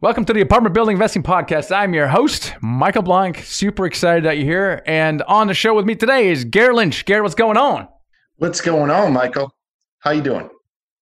[0.00, 1.74] Welcome to the Apartment Building Investing Podcast.
[1.74, 3.38] I'm your host, Michael Blank.
[3.38, 4.82] Super excited that you're here.
[4.86, 7.04] And on the show with me today is Garrett Lynch.
[7.04, 7.88] Garrett, what's going on?
[8.36, 9.52] What's going on, Michael?
[9.98, 10.50] How you doing?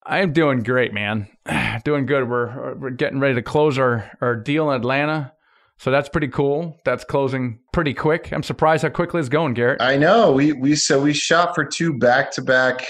[0.07, 1.29] I'm doing great, man.
[1.85, 2.27] doing good.
[2.27, 5.35] We're we're getting ready to close our, our deal in Atlanta.
[5.77, 6.81] So that's pretty cool.
[6.87, 8.33] That's closing pretty quick.
[8.33, 9.83] I'm surprised how quickly it's going, Garrett.
[9.83, 10.33] I know.
[10.33, 12.87] We we so we shot for two back to back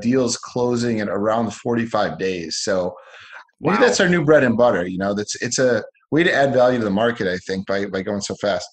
[0.00, 2.58] deals closing in around 45 days.
[2.58, 2.94] So
[3.60, 4.86] Maybe that's our new bread and butter.
[4.86, 7.26] You know, that's it's a way to add value to the market.
[7.26, 8.68] I think by by going so fast.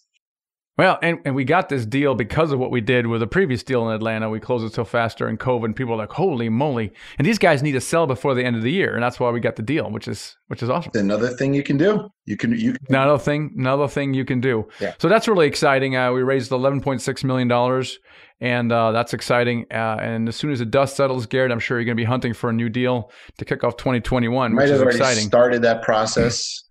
[0.77, 3.63] Well, and, and we got this deal because of what we did with the previous
[3.63, 4.29] deal in Atlanta.
[4.29, 7.39] We closed it so fast during COVID, and people are like, "Holy moly!" And these
[7.39, 9.55] guys need to sell before the end of the year, and that's why we got
[9.55, 10.91] the deal, which is which is awesome.
[10.93, 12.09] Another thing you can do.
[12.25, 14.67] You can you can another thing another thing you can do.
[14.79, 14.93] Yeah.
[14.99, 15.95] So that's really exciting.
[15.95, 17.97] Uh, we raised eleven point six million dollars,
[18.39, 19.65] and uh, that's exciting.
[19.71, 22.05] Uh, and as soon as the dust settles, Garrett, I'm sure you're going to be
[22.05, 25.23] hunting for a new deal to kick off 2021, Might which is exciting.
[25.23, 26.65] Started that process,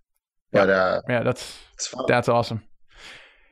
[0.53, 1.59] but uh, yeah, that's
[2.07, 2.63] that's awesome.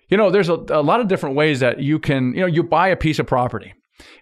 [0.09, 2.63] You know, there's a, a lot of different ways that you can, you know, you
[2.63, 3.73] buy a piece of property.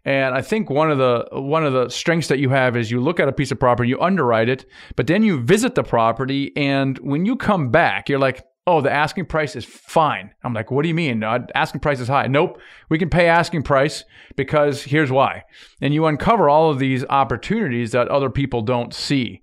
[0.06, 3.02] And I think one of the one of the strengths that you have is you
[3.02, 6.52] look at a piece of property, you underwrite it, but then you visit the property,
[6.56, 10.70] and when you come back, you're like, "Oh, the asking price is fine." I'm like,
[10.70, 11.24] "What do you mean?
[11.24, 14.04] Asking price is high." Nope, we can pay asking price
[14.36, 15.44] because here's why.
[15.82, 19.42] And you uncover all of these opportunities that other people don't see.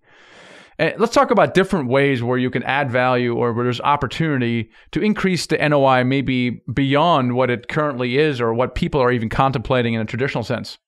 [0.80, 4.70] And let's talk about different ways where you can add value or where there's opportunity
[4.92, 9.28] to increase the NOI maybe beyond what it currently is or what people are even
[9.28, 10.78] contemplating in a traditional sense.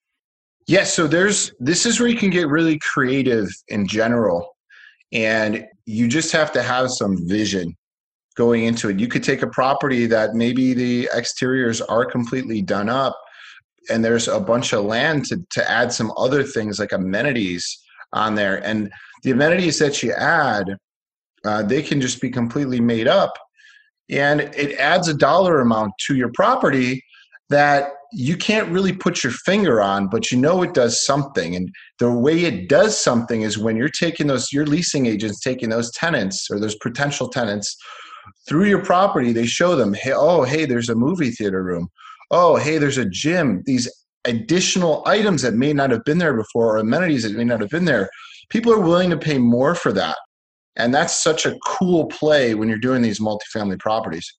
[0.66, 4.56] Yes, yeah, so there's this is where you can get really creative in general.
[5.12, 7.76] And you just have to have some vision
[8.34, 8.98] going into it.
[8.98, 13.20] You could take a property that maybe the exteriors are completely done up
[13.90, 17.78] and there's a bunch of land to, to add some other things like amenities
[18.14, 18.64] on there.
[18.64, 18.90] And
[19.22, 20.76] the amenities that you add,
[21.44, 23.32] uh, they can just be completely made up.
[24.10, 27.02] And it adds a dollar amount to your property
[27.48, 31.56] that you can't really put your finger on, but you know it does something.
[31.56, 35.70] And the way it does something is when you're taking those, your leasing agents taking
[35.70, 37.76] those tenants or those potential tenants
[38.46, 41.88] through your property, they show them, hey, oh, hey, there's a movie theater room.
[42.30, 43.62] Oh, hey, there's a gym.
[43.64, 43.90] These
[44.24, 47.70] additional items that may not have been there before or amenities that may not have
[47.70, 48.08] been there
[48.48, 50.16] people are willing to pay more for that.
[50.76, 54.32] And that's such a cool play when you're doing these multifamily properties.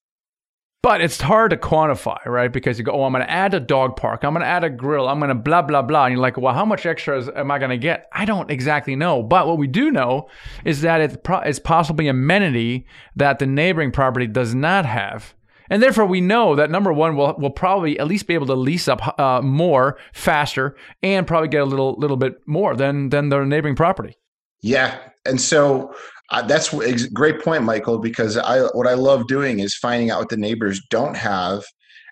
[0.82, 2.52] But it's hard to quantify, right?
[2.52, 4.22] Because you go, oh, I'm going to add a dog park.
[4.22, 5.08] I'm going to add a grill.
[5.08, 6.04] I'm going to blah, blah, blah.
[6.04, 8.06] And you're like, well, how much extra am I going to get?
[8.12, 9.22] I don't exactly know.
[9.22, 10.28] But what we do know
[10.66, 15.34] is that it's, pro- it's possibly amenity that the neighboring property does not have.
[15.70, 18.54] And therefore, we know that number one, we'll, we'll probably at least be able to
[18.54, 23.28] lease up uh, more faster and probably get a little little bit more than than
[23.28, 24.16] the neighboring property.
[24.62, 25.94] Yeah, and so
[26.30, 27.98] uh, that's a great point, Michael.
[27.98, 31.64] Because I what I love doing is finding out what the neighbors don't have,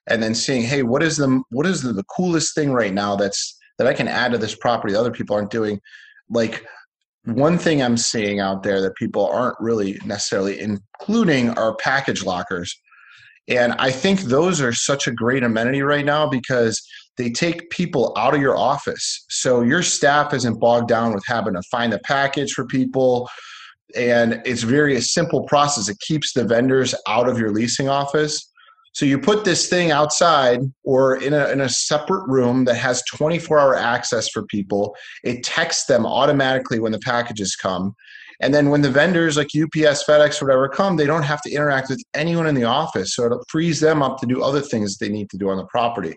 [0.07, 3.17] and then seeing, hey, what is the what is the, the coolest thing right now
[3.17, 5.81] that's that I can add to this property that other people aren't doing,
[6.29, 6.65] like
[7.25, 12.77] one thing I'm seeing out there that people aren't really necessarily including are package lockers.
[13.49, 16.81] And I think those are such a great amenity right now because
[17.19, 19.25] they take people out of your office.
[19.29, 23.29] So your staff isn't bogged down with having to find the package for people.
[23.95, 25.89] And it's very a simple process.
[25.89, 28.49] It keeps the vendors out of your leasing office.
[28.95, 33.03] So you put this thing outside or in a, in a separate room that has
[33.15, 34.95] 24 hour access for people.
[35.25, 37.95] It texts them automatically when the packages come.
[38.43, 41.89] And then when the vendors like UPS, FedEx, whatever come, they don't have to interact
[41.89, 43.15] with anyone in the office.
[43.15, 45.67] So it frees them up to do other things they need to do on the
[45.67, 46.17] property.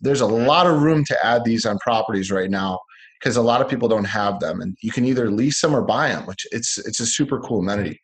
[0.00, 2.80] There's a lot of room to add these on properties right now
[3.20, 5.82] because a lot of people don't have them, and you can either lease them or
[5.82, 8.00] buy them, which it's it's a super cool amenity.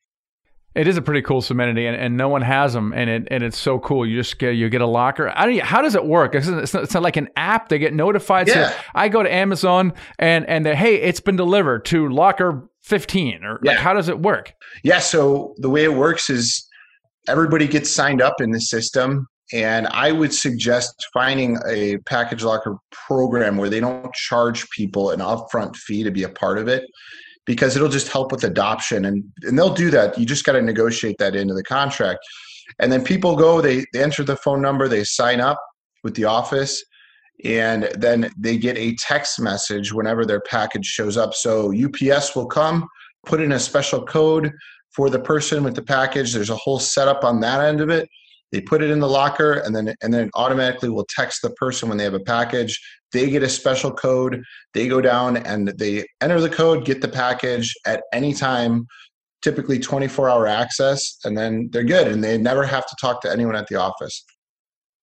[0.75, 3.43] It is a pretty cool amenity, and, and no one has them, and it and
[3.43, 4.07] it's so cool.
[4.07, 5.33] You just get you get a locker.
[5.35, 5.61] I don't.
[5.63, 6.35] How does it work?
[6.35, 7.71] It's not, it's not like an app.
[7.71, 8.47] They get notified.
[8.47, 8.69] Yeah.
[8.69, 13.45] So I go to Amazon and and they, hey, it's been delivered to locker fifteen,
[13.45, 13.73] or yeah.
[13.73, 14.53] like how does it work?
[14.83, 15.01] Yeah.
[15.01, 16.67] So the way it works is
[17.29, 22.79] everybody gets signed up in the system, and I would suggest finding a package locker
[22.91, 26.85] program where they don't charge people an upfront fee to be a part of it
[27.45, 30.63] because it'll just help with adoption and and they'll do that you just got to
[30.63, 32.19] negotiate that into the contract
[32.81, 35.59] and then people go they, they enter the phone number they sign up
[36.03, 36.85] with the office
[37.45, 41.35] and then they get a text message whenever their package shows up.
[41.35, 42.89] So ups will come
[43.27, 44.53] put in a special code
[44.91, 46.33] for the person with the package.
[46.33, 48.09] There's a whole setup on that end of it.
[48.53, 51.89] They put it in the locker and then and then automatically will text the person
[51.89, 52.81] when they have a package.
[53.13, 54.43] They get a special code.
[54.73, 58.87] They go down and they enter the code get the package at any time
[59.47, 63.31] typically 24 hour access, and then they're good, and they never have to talk to
[63.31, 64.25] anyone at the office.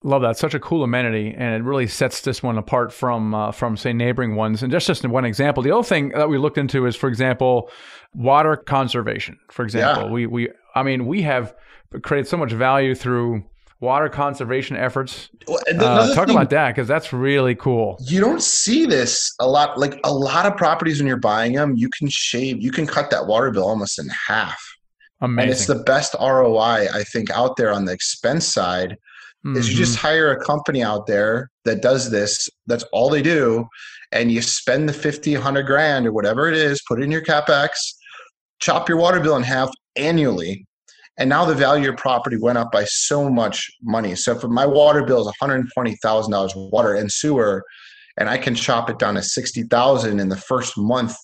[0.05, 0.37] Love that.
[0.37, 3.93] Such a cool amenity, and it really sets this one apart from uh, from say
[3.93, 4.61] neighboring ones.
[4.61, 5.63] And just just one example.
[5.63, 7.69] The other thing that we looked into is, for example,
[8.13, 9.39] water conservation.
[9.49, 10.11] For example, yeah.
[10.11, 11.55] we we I mean we have
[12.01, 13.45] created so much value through
[13.79, 15.29] water conservation efforts.
[15.47, 17.97] Uh, talk thing, about that because that's really cool.
[18.01, 19.79] You don't see this a lot.
[19.79, 23.09] Like a lot of properties when you're buying them, you can shave, you can cut
[23.11, 24.61] that water bill almost in half.
[25.21, 25.43] Amazing.
[25.43, 28.97] And it's the best ROI I think out there on the expense side
[29.45, 29.57] mm-hmm.
[29.57, 30.07] is you just mm-hmm.
[30.07, 32.49] hire a company out there that does this.
[32.67, 33.65] That's all they do.
[34.11, 37.23] And you spend the 50, 100 grand or whatever it is, put it in your
[37.23, 37.69] CapEx,
[38.59, 40.65] chop your water bill in half annually.
[41.17, 44.15] And now the value of your property went up by so much money.
[44.15, 47.63] So if my water bill is $120,000 water and sewer,
[48.17, 51.15] and I can chop it down to 60,000 in the first month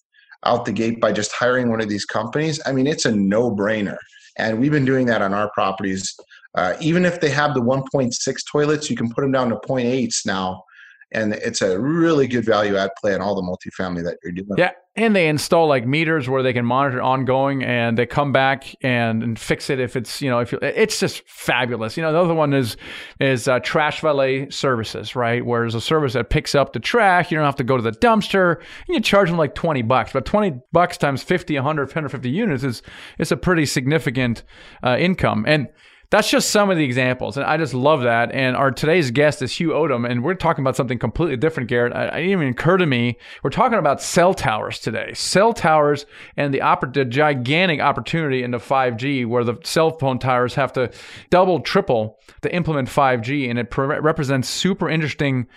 [0.46, 3.52] out the gate by just hiring one of these companies, I mean, it's a no
[3.52, 3.98] brainer.
[4.38, 6.16] And we've been doing that on our properties
[6.56, 10.26] uh, even if they have the 1.6 toilets, you can put them down to 0.8s
[10.26, 10.64] now.
[11.12, 14.50] And it's a really good value add play on all the multifamily that you're doing.
[14.58, 14.72] Yeah.
[14.96, 19.24] And they install like meters where they can monitor ongoing and they come back and,
[19.24, 21.98] and fix it if it's, you know, if it's just fabulous.
[21.98, 22.78] You know, the other one is,
[23.20, 25.44] is uh, trash valet services, right?
[25.44, 27.32] Where a service that picks up the trash.
[27.32, 30.12] You don't have to go to the dumpster and you charge them like 20 bucks,
[30.14, 32.84] but 20 bucks times 50, 100, 150 units is,
[33.18, 34.44] is a pretty significant
[34.84, 35.44] uh, income.
[35.48, 35.70] And,
[36.12, 38.32] that's just some of the examples, and I just love that.
[38.32, 41.94] And our today's guest is Hugh Odom, and we're talking about something completely different, Garrett.
[41.94, 43.18] I, didn't even occur to me.
[43.44, 45.14] We're talking about cell towers today.
[45.14, 50.56] Cell towers and the, oppor- the gigantic opportunity into 5G, where the cell phone towers
[50.56, 50.92] have to
[51.30, 55.48] double, triple to implement 5G, and it pre- represents super interesting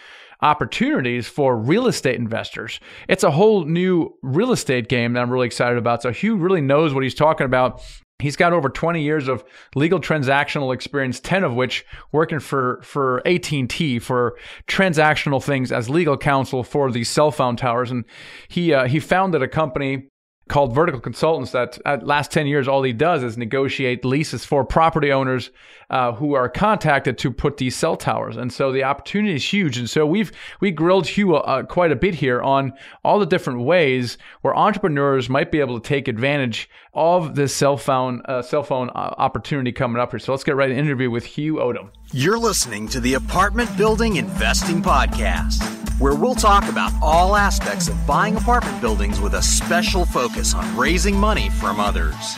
[0.43, 2.79] opportunities for real estate investors.
[3.09, 6.03] It's a whole new real estate game that I'm really excited about.
[6.03, 7.81] So Hugh really knows what he's talking about.
[8.23, 13.27] He's got over 20 years of legal transactional experience, 10 of which working for, for
[13.27, 14.37] AT&T for
[14.67, 17.91] transactional things as legal counsel for these cell phone towers.
[17.91, 18.05] And
[18.49, 20.09] he, uh, he founded a company
[20.49, 24.65] called Vertical Consultants that at last 10 years, all he does is negotiate leases for
[24.65, 25.51] property owners
[25.89, 28.37] uh, who are contacted to put these cell towers.
[28.37, 29.79] And so the opportunity is huge.
[29.79, 32.73] And so we've, we grilled Hugh uh, quite a bit here on
[33.05, 37.77] all the different ways where entrepreneurs might be able to take advantage of this cell
[37.77, 40.19] phone, uh, cell phone uh, opportunity coming up here.
[40.19, 41.91] So let's get right to interview with Hugh Odom.
[42.13, 45.63] You're listening to the Apartment Building Investing Podcast,
[45.99, 50.77] where we'll talk about all aspects of buying apartment buildings with a special focus on
[50.77, 52.37] raising money from others.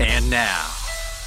[0.00, 0.66] And now,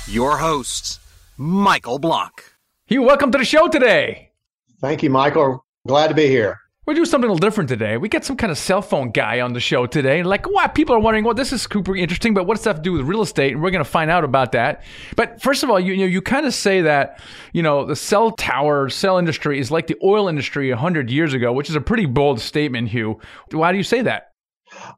[0.08, 1.00] your hosts,
[1.38, 2.54] Michael Blank.
[2.86, 4.32] Hugh, welcome to the show today.
[4.80, 5.66] Thank you, Michael.
[5.88, 6.61] Glad to be here.
[6.88, 7.98] We're doing something a little different today.
[7.98, 10.24] We got some kind of cell phone guy on the show today.
[10.24, 10.74] Like, what?
[10.74, 13.04] People are wondering, well, this is super interesting, but what's that have to do with
[13.04, 13.54] real estate?
[13.54, 14.82] And we're going to find out about that.
[15.16, 17.22] But first of all, you, you know, you kind of say that,
[17.54, 21.54] you know, the cell tower, cell industry is like the oil industry 100 years ago,
[21.54, 23.20] which is a pretty bold statement, Hugh.
[23.52, 24.31] Why do you say that?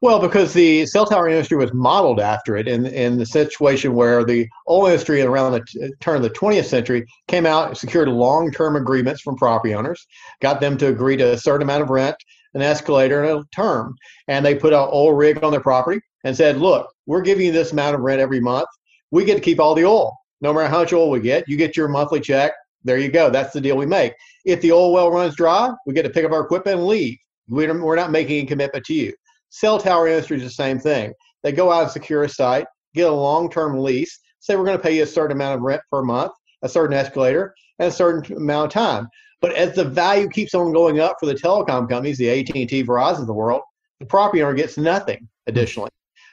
[0.00, 4.24] Well, because the cell tower industry was modeled after it in, in the situation where
[4.24, 8.76] the oil industry around the turn of the 20th century came out, secured long term
[8.76, 10.06] agreements from property owners,
[10.40, 12.16] got them to agree to a certain amount of rent,
[12.54, 13.94] an escalator, and a term.
[14.28, 17.52] And they put an oil rig on their property and said, look, we're giving you
[17.52, 18.68] this amount of rent every month.
[19.10, 20.16] We get to keep all the oil.
[20.40, 22.52] No matter how much oil we get, you get your monthly check.
[22.84, 23.30] There you go.
[23.30, 24.12] That's the deal we make.
[24.44, 27.16] If the oil well runs dry, we get to pick up our equipment and leave.
[27.48, 29.12] We're not making a commitment to you.
[29.54, 31.12] Cell tower industry is the same thing.
[31.44, 34.82] They go out and secure a site, get a long-term lease, say we're going to
[34.82, 36.32] pay you a certain amount of rent per month,
[36.62, 39.06] a certain escalator, and a certain amount of time.
[39.40, 43.20] But as the value keeps on going up for the telecom companies, the AT&T, Verizon
[43.20, 43.62] of the world,
[44.00, 45.90] the property owner gets nothing additionally.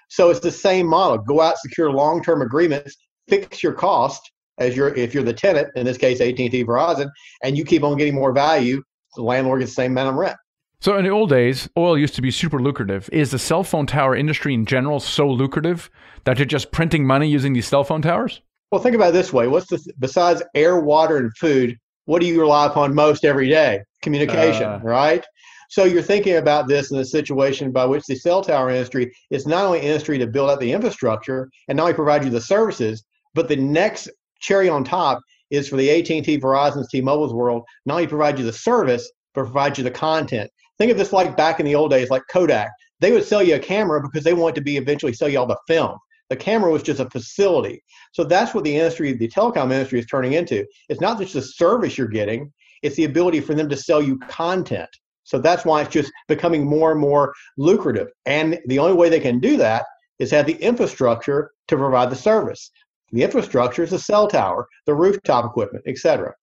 [0.09, 1.19] So it's the same model.
[1.19, 2.97] Go out, secure long-term agreements,
[3.29, 7.11] fix your cost as you're if you're the tenant, in this case AT&T, Verizon,
[7.43, 8.81] and you keep on getting more value.
[9.15, 10.37] The landlord gets the same amount of rent.
[10.81, 13.07] So in the old days, oil used to be super lucrative.
[13.13, 15.91] Is the cell phone tower industry in general so lucrative
[16.23, 18.41] that you're just printing money using these cell phone towers?
[18.71, 21.77] Well, think about it this way: What's the besides air, water, and food?
[22.05, 23.81] What do you rely upon most every day?
[24.01, 25.23] Communication, uh, right?
[25.69, 29.45] So you're thinking about this in the situation by which the cell tower industry is
[29.45, 33.03] not only industry to build out the infrastructure and not only provide you the services,
[33.35, 34.09] but the next
[34.39, 35.21] cherry on top
[35.51, 39.77] is for the AT&T, Verizon's, T-Mobile's world, not only provide you the service, but provide
[39.77, 40.49] you the content.
[40.81, 42.71] Think of this like back in the old days, like Kodak.
[43.01, 45.45] They would sell you a camera because they wanted to be eventually sell you all
[45.45, 45.95] the film.
[46.31, 47.83] The camera was just a facility.
[48.13, 50.65] So that's what the industry, the telecom industry, is turning into.
[50.89, 54.17] It's not just the service you're getting; it's the ability for them to sell you
[54.27, 54.89] content.
[55.23, 58.07] So that's why it's just becoming more and more lucrative.
[58.25, 59.85] And the only way they can do that
[60.17, 62.71] is have the infrastructure to provide the service.
[63.11, 66.33] The infrastructure is the cell tower, the rooftop equipment, etc.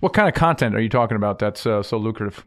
[0.00, 2.46] What kind of content are you talking about that's uh, so lucrative?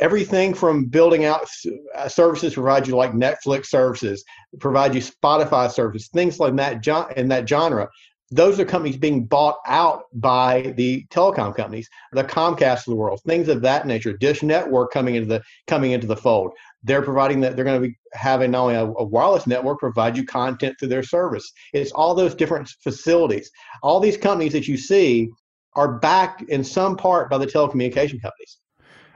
[0.00, 1.48] Everything from building out
[1.94, 4.24] uh, services provide you like Netflix services,
[4.60, 6.86] provide you Spotify services, things like that
[7.16, 7.88] in that genre.
[8.30, 13.20] Those are companies being bought out by the telecom companies, the Comcast of the world,
[13.24, 14.16] things of that nature.
[14.16, 16.50] Dish Network coming into the coming into the fold.
[16.82, 20.16] They're providing that they're going to be having not only a, a wireless network provide
[20.16, 21.50] you content through their service.
[21.72, 23.50] It's all those different facilities.
[23.82, 25.30] All these companies that you see
[25.74, 28.58] are backed in some part by the telecommunication companies.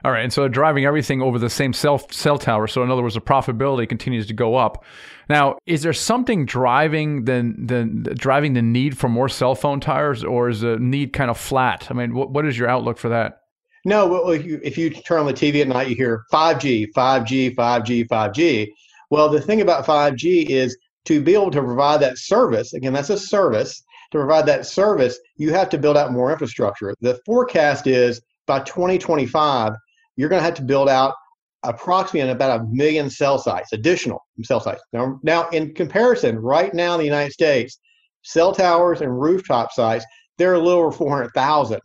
[0.05, 2.67] All right, and so driving everything over the same cell cell tower.
[2.67, 4.85] So in other words, the profitability continues to go up.
[5.29, 10.25] Now, is there something driving the the driving the need for more cell phone towers,
[10.25, 11.89] or is the need kind of flat?
[11.91, 13.39] I mean, what what is your outlook for that?
[13.87, 16.93] No, well, if you, if you turn on the TV at night, you hear 5G,
[16.93, 18.69] 5G, 5G, 5G.
[19.09, 20.77] Well, the thing about 5G is
[21.07, 22.75] to be able to provide that service.
[22.75, 26.95] Again, that's a service to provide that service, you have to build out more infrastructure.
[27.01, 29.73] The forecast is by 2025,
[30.21, 31.15] you're going to have to build out
[31.63, 34.83] approximately about a million cell sites, additional cell sites.
[34.93, 37.79] Now, now, in comparison, right now in the United States,
[38.23, 40.05] cell towers and rooftop sites,
[40.39, 41.81] they're a little over 400,000.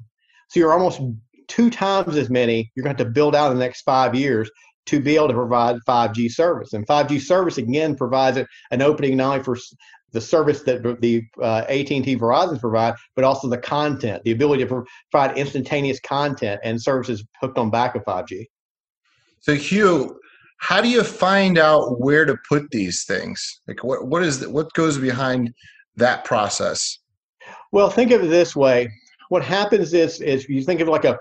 [0.50, 1.02] So you're almost
[1.48, 4.16] two times as many you're going to have to build out in the next five
[4.16, 4.50] years
[4.88, 6.74] to be able to provide 5G service.
[6.74, 8.38] And 5G service again provides
[8.72, 9.58] an opening not only for
[10.16, 14.86] the service that the uh, AT&T Verizon provide, but also the content, the ability to
[15.12, 18.46] provide instantaneous content and services hooked on back of 5G.
[19.42, 20.18] So Hugh,
[20.58, 23.62] how do you find out where to put these things?
[23.68, 25.54] Like what what is the, what goes behind
[25.98, 26.98] that process?
[27.74, 28.90] Well, think of it this way.
[29.28, 31.20] What happens is is you think of like a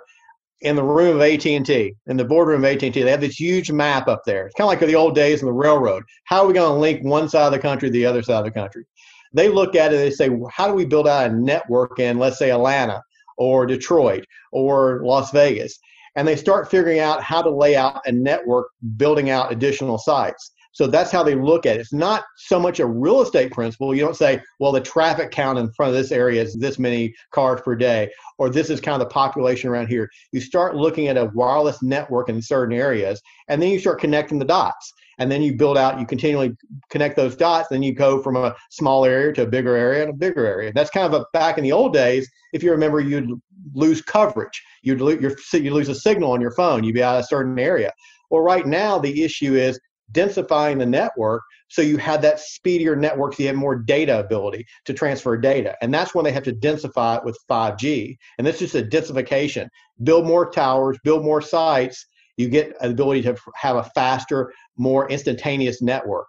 [0.60, 4.08] in the room of AT&T, in the boardroom of AT&T, they have this huge map
[4.08, 4.46] up there.
[4.46, 6.02] It's kind of like the old days in the railroad.
[6.24, 8.38] How are we going to link one side of the country to the other side
[8.38, 8.84] of the country?
[9.32, 12.18] They look at it and they say, how do we build out a network in,
[12.18, 13.02] let's say, Atlanta
[13.36, 15.78] or Detroit or Las Vegas?
[16.16, 20.52] And they start figuring out how to lay out a network, building out additional sites.
[20.74, 21.80] So that's how they look at it.
[21.80, 23.94] It's not so much a real estate principle.
[23.94, 27.14] You don't say, well, the traffic count in front of this area is this many
[27.30, 30.10] cars per day, or this is kind of the population around here.
[30.32, 34.40] You start looking at a wireless network in certain areas, and then you start connecting
[34.40, 34.92] the dots.
[35.18, 36.56] And then you build out, you continually
[36.90, 37.68] connect those dots.
[37.68, 40.72] Then you go from a small area to a bigger area and a bigger area.
[40.74, 42.28] That's kind of a back in the old days.
[42.52, 43.30] If you remember, you'd
[43.74, 44.60] lose coverage.
[44.82, 46.82] You'd, you'd lose a signal on your phone.
[46.82, 47.92] You'd be out of a certain area.
[48.30, 49.78] Well, right now, the issue is
[50.14, 54.66] densifying the network so you have that speedier network so you have more data ability
[54.84, 55.76] to transfer data.
[55.82, 59.68] And that's when they have to densify it with 5g and this is a densification.
[60.02, 62.06] Build more towers build more sites
[62.36, 66.26] you get an ability to have a faster more instantaneous network.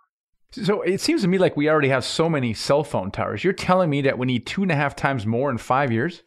[0.52, 3.44] So it seems to me like we already have so many cell phone towers.
[3.44, 6.24] You're telling me that we need two and a half times more in five years?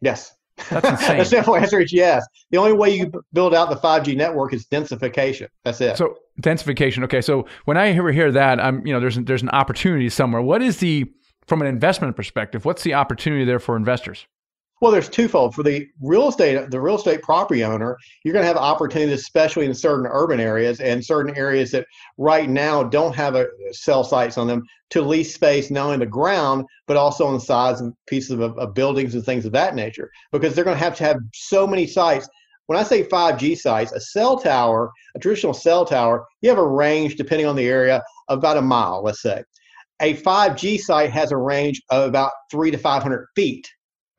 [0.00, 0.34] Yes
[0.70, 1.18] that's insane.
[1.18, 2.24] the simple answer is yes.
[2.50, 5.48] The only way you build out the 5G network is densification.
[5.64, 5.96] That's it.
[5.96, 7.04] So densification.
[7.04, 7.20] Okay.
[7.20, 10.42] So when I hear, hear that, I'm you know there's there's an opportunity somewhere.
[10.42, 11.10] What is the
[11.46, 12.64] from an investment perspective?
[12.64, 14.26] What's the opportunity there for investors?
[14.80, 15.54] Well, there's twofold.
[15.54, 19.66] For the real estate, the real estate property owner, you're going to have opportunities, especially
[19.66, 24.38] in certain urban areas and certain areas that right now don't have a cell sites
[24.38, 27.92] on them, to lease space not only the ground but also on the sides and
[28.08, 31.04] pieces of, of buildings and things of that nature, because they're going to have to
[31.04, 32.26] have so many sites.
[32.66, 36.66] When I say 5G sites, a cell tower, a traditional cell tower, you have a
[36.66, 39.44] range depending on the area of about a mile, let's say.
[40.00, 43.68] A 5G site has a range of about three to 500 feet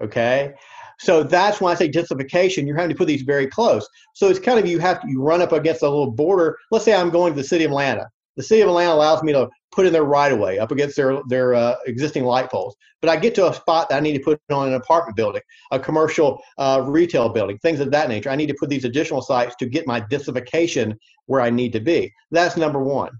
[0.02, 0.54] Okay.
[1.00, 3.88] So that's why I say densification, you're having to put these very close.
[4.14, 6.58] So it's kind of you have to you run up against a little border.
[6.70, 8.08] Let's say I'm going to the city of Atlanta.
[8.38, 10.96] The city of Atlanta allows me to put in their right of way up against
[10.96, 12.76] their their uh, existing light poles.
[13.02, 15.42] But I get to a spot that I need to put on an apartment building,
[15.72, 18.30] a commercial uh, retail building, things of that nature.
[18.30, 21.80] I need to put these additional sites to get my densification where I need to
[21.80, 22.14] be.
[22.30, 23.12] That's number one.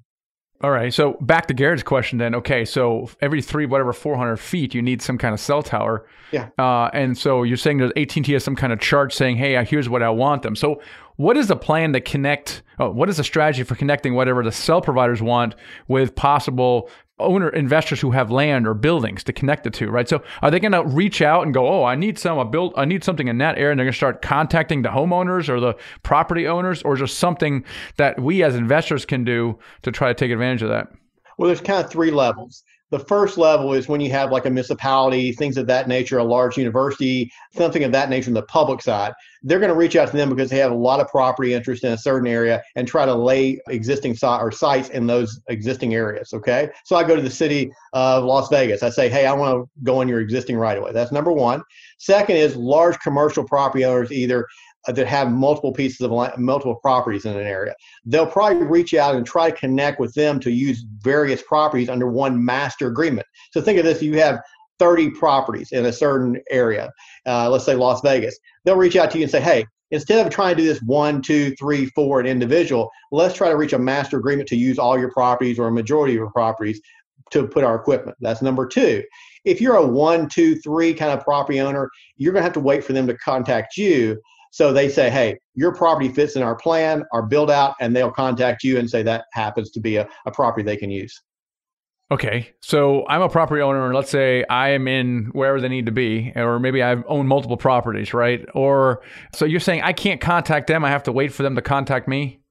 [0.64, 0.94] All right.
[0.94, 2.36] So back to Garrett's question then.
[2.36, 2.66] Okay.
[2.66, 6.06] So every three, whatever, 400 feet, you need some kind of cell tower.
[6.32, 6.50] Yeah.
[6.58, 9.66] Uh, and so you're saying that AT&T has some kind of chart saying, hey, uh,
[9.66, 10.56] here's what I want them.
[10.56, 10.82] So
[11.16, 12.62] what is the plan to connect?
[12.80, 15.56] Oh, what is the strategy for connecting whatever the cell providers want
[15.88, 16.90] with possible
[17.22, 20.08] owner investors who have land or buildings to connect the two, right?
[20.08, 22.74] So are they going to reach out and go, "Oh, I need some, I build,
[22.76, 25.60] I need something in that area," and they're going to start contacting the homeowners or
[25.60, 27.64] the property owners, or there something
[27.98, 30.88] that we as investors can do to try to take advantage of that?
[31.38, 32.64] Well, there's kind of three levels.
[32.92, 36.24] The first level is when you have like a municipality, things of that nature, a
[36.24, 39.14] large university, something of that nature on the public side.
[39.44, 41.84] They're going to reach out to them because they have a lot of property interest
[41.84, 45.96] in a certain area and try to lay existing site or sites in those existing
[45.96, 46.34] areas.
[46.34, 46.70] Okay.
[46.84, 48.84] So I go to the city of Las Vegas.
[48.84, 50.92] I say, hey, I want to go on your existing right of way.
[50.92, 51.64] That's number one.
[51.98, 54.46] Second is large commercial property owners either
[54.88, 57.76] that have multiple pieces of land, multiple properties in an area.
[58.06, 62.08] They'll probably reach out and try to connect with them to use various properties under
[62.08, 63.28] one master agreement.
[63.52, 64.42] So think of this: you have
[64.80, 66.92] 30 properties in a certain area,
[67.28, 68.38] uh, let's say Las Vegas.
[68.66, 71.22] They'll reach out to you and say, "Hey, instead of trying to do this one,
[71.22, 74.98] two, three, four, an individual, let's try to reach a master agreement to use all
[74.98, 76.82] your properties or a majority of your properties
[77.30, 79.04] to put our equipment." That's number two.
[79.46, 82.60] If you're a one, two, three kind of property owner, you're going to have to
[82.60, 84.20] wait for them to contact you
[84.52, 88.12] so they say, hey, your property fits in our plan, our build out, and they'll
[88.12, 91.20] contact you and say that happens to be a, a property they can use.
[92.12, 95.86] Okay, so I'm a property owner, and let's say I am in wherever they need
[95.86, 98.46] to be, or maybe I own multiple properties, right?
[98.54, 99.02] Or
[99.34, 102.10] so you're saying I can't contact them; I have to wait for them to contact
[102.10, 102.42] me.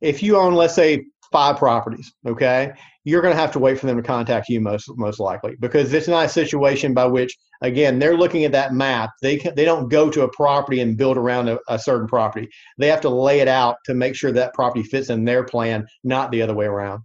[0.00, 2.72] If you own, let's say, five properties, okay,
[3.04, 5.92] you're going to have to wait for them to contact you most most likely because
[5.92, 9.10] it's not a situation by which again they're looking at that map.
[9.22, 12.48] They can, they don't go to a property and build around a, a, certain property.
[12.78, 15.86] They have to lay it out to make sure that property fits in their plan
[16.02, 17.02] not the other way around.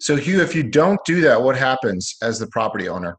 [0.00, 3.16] So hugh if you don't do that what happens as the property owner?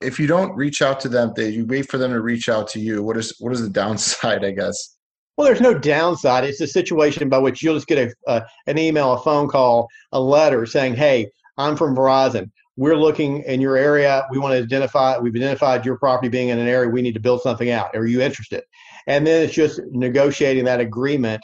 [0.00, 2.68] If you don't reach out to them they you wait for them to reach out
[2.68, 4.96] to you what is what is the downside i guess
[5.40, 6.44] well, there's no downside.
[6.44, 9.88] It's a situation by which you'll just get a, uh, an email, a phone call,
[10.12, 12.50] a letter saying, "Hey, I'm from Verizon.
[12.76, 14.26] We're looking in your area.
[14.30, 15.16] We want to identify.
[15.18, 16.90] We've identified your property being in an area.
[16.90, 17.96] We need to build something out.
[17.96, 18.64] Are you interested?"
[19.06, 21.40] And then it's just negotiating that agreement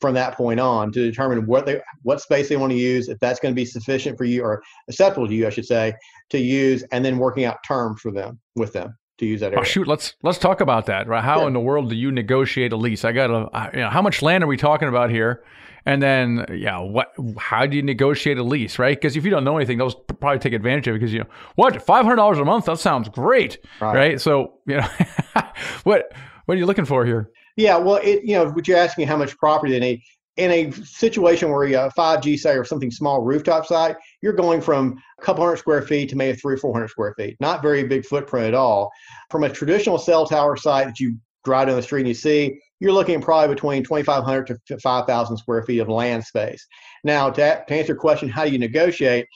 [0.00, 3.18] from that point on to determine what they what space they want to use, if
[3.20, 5.92] that's going to be sufficient for you or acceptable to you, I should say,
[6.30, 9.56] to use, and then working out terms for them with them to use that oh,
[9.56, 9.60] area.
[9.60, 11.06] Oh shoot, let's let's talk about that.
[11.06, 11.22] Right?
[11.22, 11.46] How yeah.
[11.48, 13.04] in the world do you negotiate a lease?
[13.04, 15.44] I got to, you know, how much land are we talking about here?
[15.86, 17.12] And then, yeah, what?
[17.38, 18.96] How do you negotiate a lease, right?
[18.96, 20.98] Because if you don't know anything, they'll probably take advantage of it.
[21.00, 22.64] Because you know, what, five hundred dollars a month?
[22.66, 23.94] That sounds great, right?
[23.94, 24.20] right?
[24.20, 24.86] So, you know,
[25.84, 26.12] what
[26.46, 27.30] what are you looking for here?
[27.56, 30.02] Yeah, well, it, you know, what you're asking how much property they need
[30.36, 34.32] in a situation where you have a 5G site or something small rooftop site, you're
[34.32, 37.36] going from a couple hundred square feet to maybe three or 400 square feet.
[37.40, 38.90] Not very big footprint at all.
[39.30, 42.58] From a traditional cell tower site that you drive down the street and you see,
[42.80, 46.66] you're looking probably between 2,500 to 5,000 square feet of land space.
[47.04, 49.26] Now, to, to answer your question, how do you negotiate?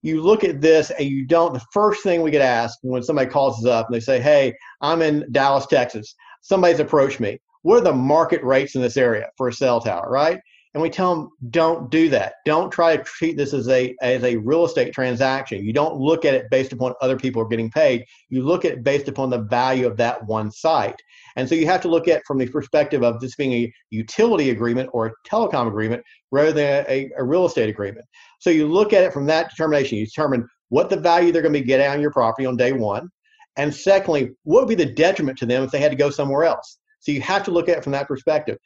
[0.00, 3.30] You look at this and you don't, the first thing we get asked when somebody
[3.30, 6.14] calls us up and they say, Hey, I'm in Dallas, Texas.
[6.40, 10.08] Somebody's approached me what are the market rates in this area for a cell tower,
[10.08, 10.40] right?
[10.72, 12.34] And we tell them, don't do that.
[12.46, 15.64] Don't try to treat this as a as a real estate transaction.
[15.64, 18.04] You don't look at it based upon other people are getting paid.
[18.28, 20.94] You look at it based upon the value of that one site.
[21.34, 24.50] And so you have to look at from the perspective of this being a utility
[24.50, 28.06] agreement or a telecom agreement rather than a, a real estate agreement.
[28.38, 29.98] So you look at it from that determination.
[29.98, 32.72] You determine what the value they're going to be getting on your property on day
[32.72, 33.08] one.
[33.56, 36.44] And secondly, what would be the detriment to them if they had to go somewhere
[36.44, 36.78] else?
[37.00, 38.58] So you have to look at it from that perspective.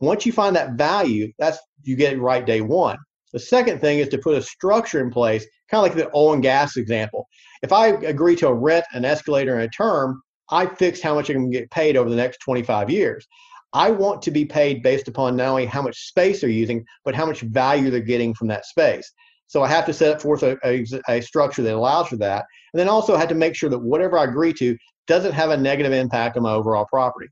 [0.00, 2.98] Once you find that value, that's you get it right day one.
[3.32, 6.34] The second thing is to put a structure in place, kind of like the oil
[6.34, 7.26] and gas example.
[7.62, 11.30] If I agree to a rent, an escalator, and a term, I fix how much
[11.30, 13.26] I'm going to get paid over the next 25 years.
[13.72, 17.14] I want to be paid based upon not only how much space they're using, but
[17.14, 19.10] how much value they're getting from that space.
[19.46, 22.44] So I have to set forth a, a, a, structure that allows for that.
[22.72, 25.50] And then also I have to make sure that whatever I agree to doesn't have
[25.50, 27.28] a negative impact on my overall property.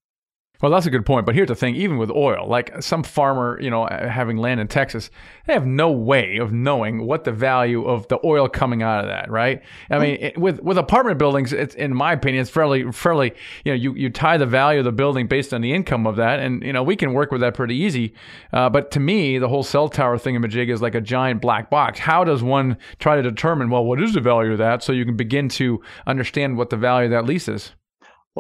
[0.61, 1.25] Well, that's a good point.
[1.25, 4.69] But here's the thing: even with oil, like some farmer, you know, having land in
[4.69, 5.11] Texas,
[5.47, 9.09] they have no way of knowing what the value of the oil coming out of
[9.09, 9.63] that, right?
[9.91, 13.33] I mean, it, with with apartment buildings, it's in my opinion, it's fairly fairly,
[13.65, 16.17] you know, you you tie the value of the building based on the income of
[16.17, 18.15] that, and you know, we can work with that pretty easy.
[18.53, 21.41] Uh, but to me, the whole cell tower thing in Majig is like a giant
[21.41, 21.99] black box.
[21.99, 25.05] How does one try to determine, well, what is the value of that, so you
[25.07, 27.73] can begin to understand what the value of that lease is?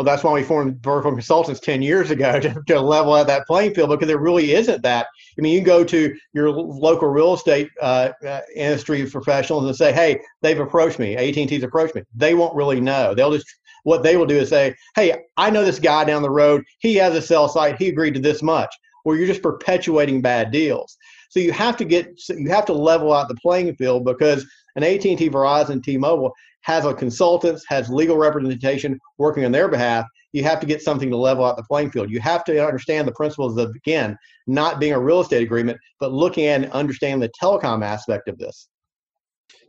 [0.00, 3.46] Well, that's why we formed Vertical Consultants 10 years ago to, to, level out that
[3.46, 5.08] playing field because there really isn't that.
[5.38, 9.92] I mean, you go to your local real estate uh, uh, industry professionals and say,
[9.92, 12.02] hey, they've approached me, AT&T's approached me.
[12.14, 13.14] They won't really know.
[13.14, 13.46] They'll just,
[13.82, 16.64] what they will do is say, hey, I know this guy down the road.
[16.78, 17.76] He has a cell site.
[17.76, 18.74] He agreed to this much.
[19.04, 20.96] Well, you're just perpetuating bad deals.
[21.28, 24.82] So you have to get, you have to level out the playing field because an
[24.82, 30.60] AT&T, Verizon, T-Mobile has a consultant, has legal representation working on their behalf, you have
[30.60, 32.10] to get something to level out the playing field.
[32.10, 36.12] You have to understand the principles of, again, not being a real estate agreement, but
[36.12, 38.68] looking at and understanding the telecom aspect of this.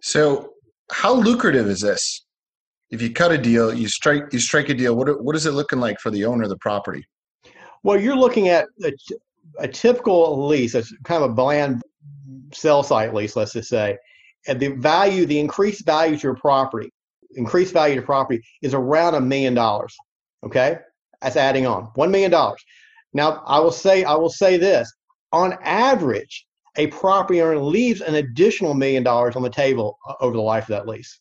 [0.02, 0.54] So
[0.92, 2.26] how lucrative is this?
[2.90, 4.96] If you cut a deal, you strike you strike a deal.
[4.96, 7.06] What what is it looking like for the owner of the property?
[7.84, 8.92] Well, you're looking at a,
[9.60, 11.82] a typical lease, a kind of a bland
[12.54, 13.98] cell site lease, let's just say,
[14.48, 16.92] and the value, the increased value to your property,
[17.36, 19.96] increased value to property is around a million dollars.
[20.44, 20.78] Okay,
[21.22, 22.64] that's adding on one million dollars.
[23.14, 24.92] Now, I will say, I will say this:
[25.32, 26.46] on average,
[26.78, 30.64] a property owner leaves an additional million dollars on the table uh, over the life
[30.64, 31.20] of that lease.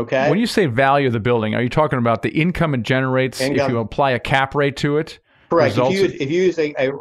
[0.00, 0.30] Okay.
[0.30, 3.40] When you say value of the building, are you talking about the income it generates
[3.40, 3.66] Income.
[3.66, 5.18] if you apply a cap rate to it?
[5.50, 5.76] Correct.
[5.76, 6.92] If you, use, if you use a, a,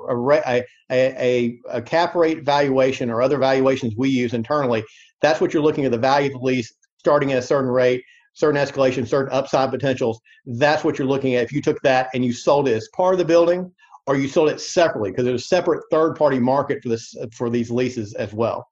[0.48, 4.84] a, a, a cap rate valuation or other valuations we use internally,
[5.22, 8.04] that's what you're looking at the value of the lease starting at a certain rate,
[8.34, 10.20] certain escalation, certain upside potentials.
[10.46, 11.44] That's what you're looking at.
[11.44, 13.72] If you took that and you sold it as part of the building
[14.06, 17.50] or you sold it separately, because there's a separate third party market for this for
[17.50, 18.68] these leases as well.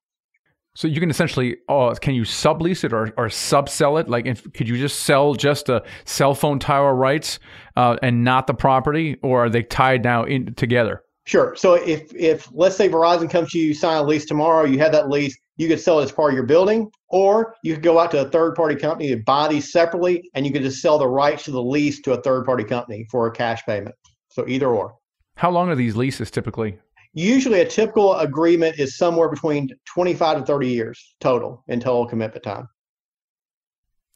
[0.75, 4.10] So you can essentially, oh, can you sublease it or, or subsell it?
[4.10, 7.39] Like, if, could you just sell just the cell phone tower rights
[7.77, 11.01] uh, and not the property, or are they tied now in together?
[11.25, 11.55] Sure.
[11.55, 14.77] So if if let's say Verizon comes to you, you sign a lease tomorrow, you
[14.79, 17.83] have that lease, you could sell it as part of your building, or you could
[17.83, 20.81] go out to a third party company to buy these separately, and you could just
[20.81, 23.95] sell the rights to the lease to a third party company for a cash payment.
[24.29, 24.95] So either or.
[25.37, 26.77] How long are these leases typically?
[27.13, 32.43] Usually, a typical agreement is somewhere between 25 to 30 years total in total commitment
[32.43, 32.67] time.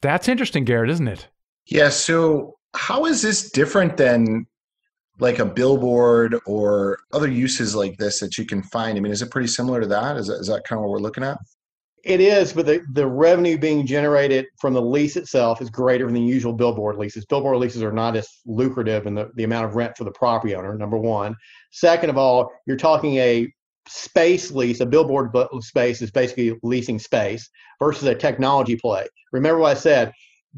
[0.02, 1.28] That's interesting, Garrett, isn't it?
[1.66, 1.88] Yeah.
[1.88, 4.46] So how is this different than
[5.20, 8.96] like a billboard or other uses like this that you can find?
[8.96, 10.16] I mean, is it pretty similar to that?
[10.16, 11.38] Is that, is that kind of what we're looking at?
[12.02, 16.14] It is, but the, the revenue being generated from the lease itself is greater than
[16.14, 17.26] the usual billboard leases.
[17.26, 20.54] Billboard leases are not as lucrative in the, the amount of rent for the property
[20.54, 21.36] owner, number one.
[21.72, 23.52] Second of all, you're talking a
[23.86, 25.30] space lease, a billboard
[25.62, 29.06] space is basically leasing space versus a technology play.
[29.32, 30.12] Remember what I said.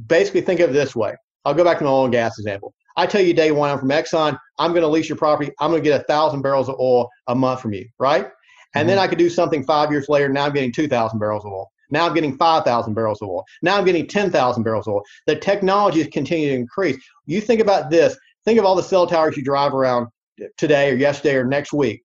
[0.07, 1.15] Basically, think of it this way.
[1.45, 2.73] I'll go back to my oil and gas example.
[2.97, 4.39] I tell you day one, I'm from Exxon.
[4.59, 5.51] I'm going to lease your property.
[5.61, 8.29] I'm going to get a thousand barrels of oil a month from you, right?
[8.75, 9.05] And then mm-hmm.
[9.05, 10.29] I could do something five years later.
[10.29, 11.71] Now I'm getting 2,000 barrels of oil.
[11.91, 13.45] Now I'm getting 5,000 barrels of oil.
[13.61, 15.03] Now I'm getting 10,000 barrels of oil.
[15.27, 16.97] The technology is continuing to increase.
[17.27, 18.17] You think about this.
[18.45, 20.09] Think of all the cell towers you drive around
[20.57, 22.03] today or yesterday or next week.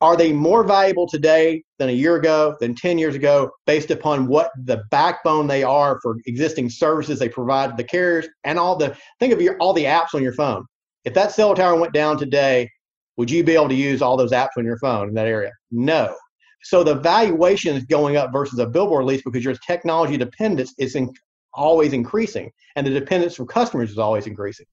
[0.00, 4.26] Are they more valuable today than a year ago, than 10 years ago, based upon
[4.26, 8.76] what the backbone they are for existing services they provide to the carriers and all
[8.76, 10.64] the think of your all the apps on your phone.
[11.04, 12.70] If that cell tower went down today,
[13.16, 15.52] would you be able to use all those apps on your phone in that area?
[15.70, 16.16] No.
[16.62, 20.94] So the valuation is going up versus a billboard lease because your technology dependence is
[20.94, 21.10] in,
[21.54, 24.66] always increasing, and the dependence from customers is always increasing.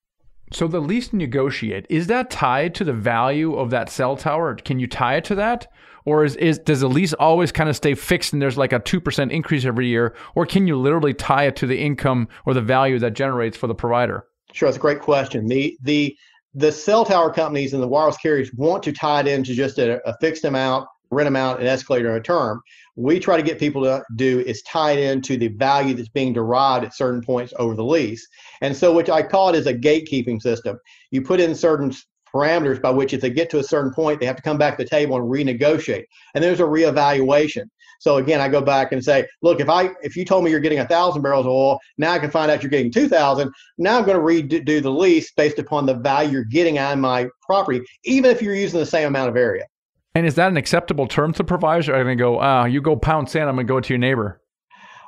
[0.52, 4.56] So the lease negotiate is that tied to the value of that cell tower?
[4.56, 5.68] Can you tie it to that,
[6.06, 8.80] or is, is does the lease always kind of stay fixed and there's like a
[8.80, 12.54] two percent increase every year, or can you literally tie it to the income or
[12.54, 14.26] the value that generates for the provider?
[14.54, 15.48] Sure, that's a great question.
[15.48, 16.16] The the
[16.54, 20.02] the cell tower companies and the wireless carriers want to tie it into just a,
[20.08, 22.62] a fixed amount, rent amount, and escalator in a term.
[22.96, 26.34] We try to get people to do is tie it into the value that's being
[26.34, 28.28] derived at certain points over the lease.
[28.62, 30.80] And so, which I call it is a gatekeeping system.
[31.12, 31.94] You put in certain
[32.34, 34.78] parameters by which if they get to a certain point, they have to come back
[34.78, 36.06] to the table and renegotiate.
[36.36, 37.66] And there's a reevaluation.
[38.00, 40.60] So again, I go back and say, look, if I if you told me you're
[40.60, 43.52] getting a thousand barrels of oil, now I can find out you're getting two thousand.
[43.78, 47.28] Now I'm going to redo the lease based upon the value you're getting on my
[47.42, 49.66] property, even if you're using the same amount of area.
[50.14, 51.90] And is that an acceptable term to providers?
[51.90, 53.90] Are they going to go, ah, you go pound sand, I'm going to go to
[53.90, 54.42] your neighbor?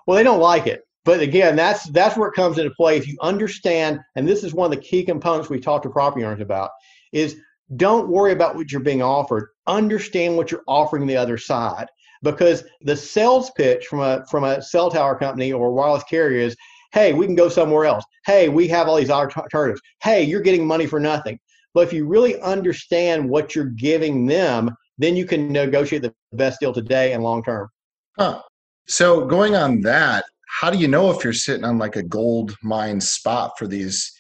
[0.06, 0.82] Well, they don't like it.
[1.10, 2.96] But again, that's that's where it comes into play.
[2.96, 6.24] If you understand, and this is one of the key components we talk to property
[6.24, 6.70] owners about,
[7.12, 7.36] is
[7.78, 9.48] don't worry about what you're being offered.
[9.66, 11.88] Understand what you're offering the other side.
[12.22, 16.56] Because the sales pitch from a from a cell tower company or wireless carrier is,
[16.94, 18.06] hey, we can go somewhere else.
[18.28, 19.82] Hey, we have all these alternatives.
[20.04, 21.40] Hey, you're getting money for nothing.
[21.74, 26.60] But if you really understand what you're giving them, then you can negotiate the best
[26.60, 27.68] deal today and long term.
[28.16, 28.44] Huh.
[28.86, 32.56] So going on that, how do you know if you're sitting on like a gold
[32.64, 34.12] mine spot for these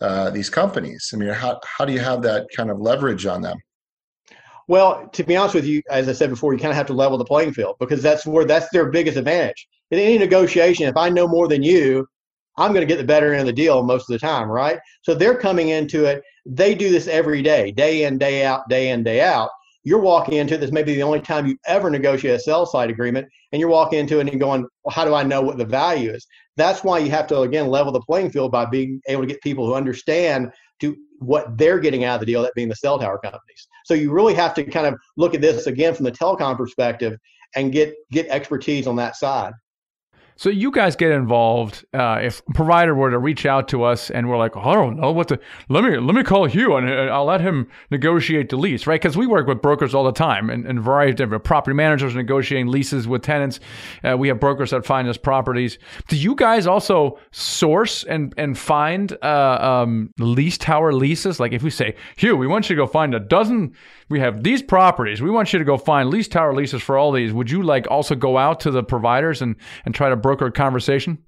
[0.00, 1.10] uh, these companies?
[1.12, 3.58] I mean, how how do you have that kind of leverage on them?
[4.68, 6.92] Well, to be honest with you, as I said before, you kind of have to
[6.92, 9.68] level the playing field because that's where that's their biggest advantage.
[9.90, 12.08] In any negotiation, if I know more than you,
[12.58, 14.80] I'm going to get the better end of the deal most of the time, right?
[15.02, 16.22] So they're coming into it.
[16.46, 19.50] They do this every day, day in, day out, day in, day out.
[19.86, 23.28] You're walking into this maybe the only time you ever negotiate a cell site agreement,
[23.52, 26.10] and you're walking into it and going, well, how do I know what the value
[26.10, 26.26] is?
[26.56, 29.40] That's why you have to again level the playing field by being able to get
[29.42, 32.98] people who understand to what they're getting out of the deal, that being the cell
[32.98, 33.68] tower companies.
[33.84, 37.16] So you really have to kind of look at this again from the telecom perspective
[37.54, 39.52] and get get expertise on that side.
[40.36, 41.84] So you guys get involved.
[41.94, 44.96] Uh, if provider were to reach out to us and we're like, oh, I don't
[45.00, 48.56] know what to, let me let me call Hugh and I'll let him negotiate the
[48.56, 49.00] lease, right?
[49.00, 51.74] Because we work with brokers all the time and, and a variety of different property
[51.74, 53.60] managers negotiating leases with tenants.
[54.04, 55.78] Uh, we have brokers that find us properties.
[56.08, 61.40] Do you guys also source and and find uh, um, lease tower leases?
[61.40, 63.74] Like if we say, Hugh, we want you to go find a dozen.
[64.08, 65.22] We have these properties.
[65.22, 67.32] We want you to go find lease tower leases for all these.
[67.32, 70.52] Would you like also go out to the providers and and try to broker a
[70.52, 71.18] conversation?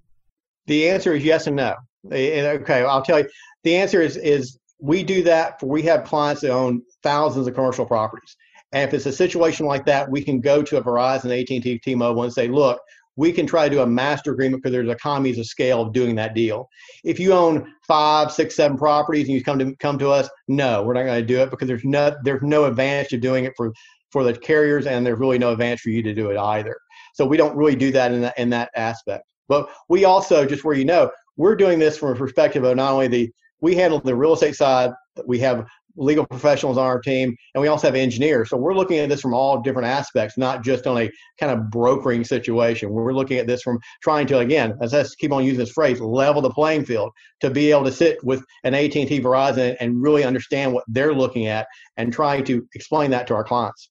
[0.66, 1.76] The answer is yes and no.
[2.10, 3.28] Eh, eh, okay, I'll tell you.
[3.64, 7.54] The answer is is we do that for we have clients that own thousands of
[7.54, 8.36] commercial properties.
[8.72, 12.24] And if it's a situation like that, we can go to a Verizon, AT&T, T-Mobile
[12.24, 12.78] and say, look,
[13.16, 16.14] we can try to do a master agreement because there's economies of scale of doing
[16.16, 16.68] that deal.
[17.02, 20.82] If you own five, six, seven properties and you come to come to us, no,
[20.82, 23.54] we're not going to do it because there's no there's no advantage to doing it
[23.56, 23.72] for
[24.10, 26.76] for the carriers, and there's really no advantage for you to do it either.
[27.14, 29.24] So we don't really do that in that, in that aspect.
[29.48, 32.92] But we also, just where you know, we're doing this from a perspective of not
[32.92, 34.92] only the we handle the real estate side,
[35.26, 35.66] we have
[35.98, 38.50] legal professionals on our team, and we also have engineers.
[38.50, 41.70] So we're looking at this from all different aspects, not just on a kind of
[41.70, 42.90] brokering situation.
[42.90, 46.00] We're looking at this from trying to, again, as I keep on using this phrase,
[46.00, 50.24] level the playing field to be able to sit with an AT&T Verizon and really
[50.24, 51.66] understand what they're looking at
[51.96, 53.90] and trying to explain that to our clients.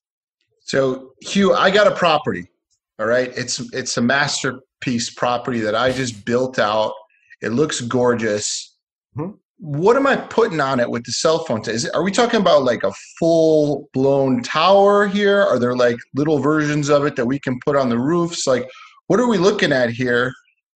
[0.62, 2.50] So, Hugh, I got a property.
[2.98, 6.92] All right, it's it's a masterpiece property that I just built out.
[7.40, 8.76] It looks gorgeous.
[9.16, 9.32] Mm-hmm.
[9.60, 11.62] What am I putting on it with the cell phone?
[11.68, 15.40] Is it, are we talking about like a full blown tower here?
[15.42, 18.46] Are there like little versions of it that we can put on the roofs?
[18.46, 18.68] Like,
[19.08, 20.32] what are we looking at here?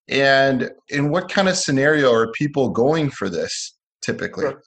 [0.09, 4.45] And in what kind of scenario are people going for this typically?
[4.45, 4.63] Sure.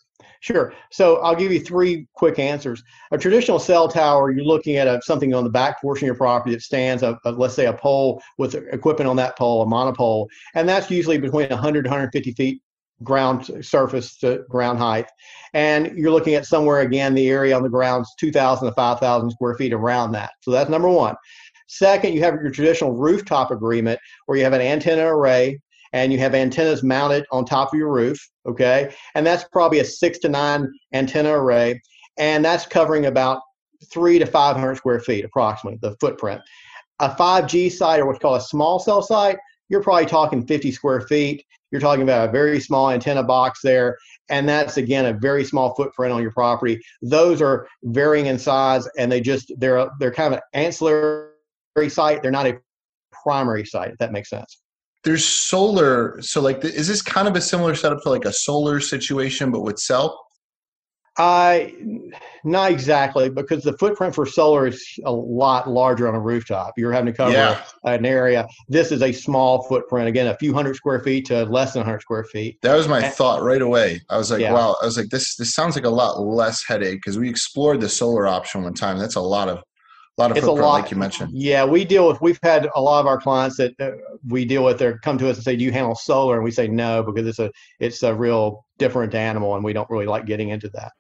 [0.46, 0.74] Sure.
[0.92, 2.84] So I'll give you three quick answers.
[3.10, 6.16] A traditional cell tower, you're looking at a, something on the back portion of your
[6.16, 9.66] property that stands, a, a, let's say, a pole with equipment on that pole, a
[9.66, 12.62] monopole, and that's usually between 100 150 feet
[13.02, 15.08] ground surface to ground height.
[15.56, 19.56] And you're looking at somewhere again, the area on the ground's 2,000 to 5,000 square
[19.56, 20.30] feet around that.
[20.42, 21.16] So that's number one.
[21.68, 25.60] Second, you have your traditional rooftop agreement where you have an antenna array
[25.96, 28.94] and you have antennas mounted on top of your roof, okay?
[29.16, 31.82] And that's probably a six to nine antenna array,
[32.18, 33.40] and that's covering about
[33.94, 36.42] three to 500 square feet approximately, the footprint.
[37.00, 39.38] A 5G site or what's called a small cell site,
[39.70, 41.46] you're probably talking 50 square feet.
[41.72, 45.76] You're talking about a very small antenna box there, and that's again a very small
[45.76, 46.80] footprint on your property.
[47.02, 51.30] Those are varying in size, and they just they're they're kind of an ancillary
[51.88, 52.22] site.
[52.22, 52.60] They're not a
[53.24, 54.58] primary site, if that makes sense
[55.06, 56.22] there's solar.
[56.22, 59.52] So like, the, is this kind of a similar setup to like a solar situation,
[59.52, 60.22] but with cell?
[61.18, 61.74] I
[62.44, 66.74] not exactly because the footprint for solar is a lot larger on a rooftop.
[66.76, 67.64] You're having to cover yeah.
[67.86, 68.46] an area.
[68.68, 70.10] This is a small footprint.
[70.10, 72.58] Again, a few hundred square feet to less than 100 square feet.
[72.64, 74.02] That was my and, thought right away.
[74.10, 74.52] I was like, yeah.
[74.52, 74.76] wow.
[74.82, 77.88] I was like, this this sounds like a lot less headache because we explored the
[77.88, 78.98] solar option one time.
[78.98, 79.64] That's a lot of
[80.18, 81.32] a lot of it's a lot, like you mentioned.
[81.34, 82.22] Yeah, we deal with.
[82.22, 83.92] We've had a lot of our clients that uh,
[84.28, 84.80] we deal with.
[84.80, 87.28] They come to us and say, "Do you handle solar?" And we say no because
[87.28, 90.94] it's a it's a real different animal, and we don't really like getting into that.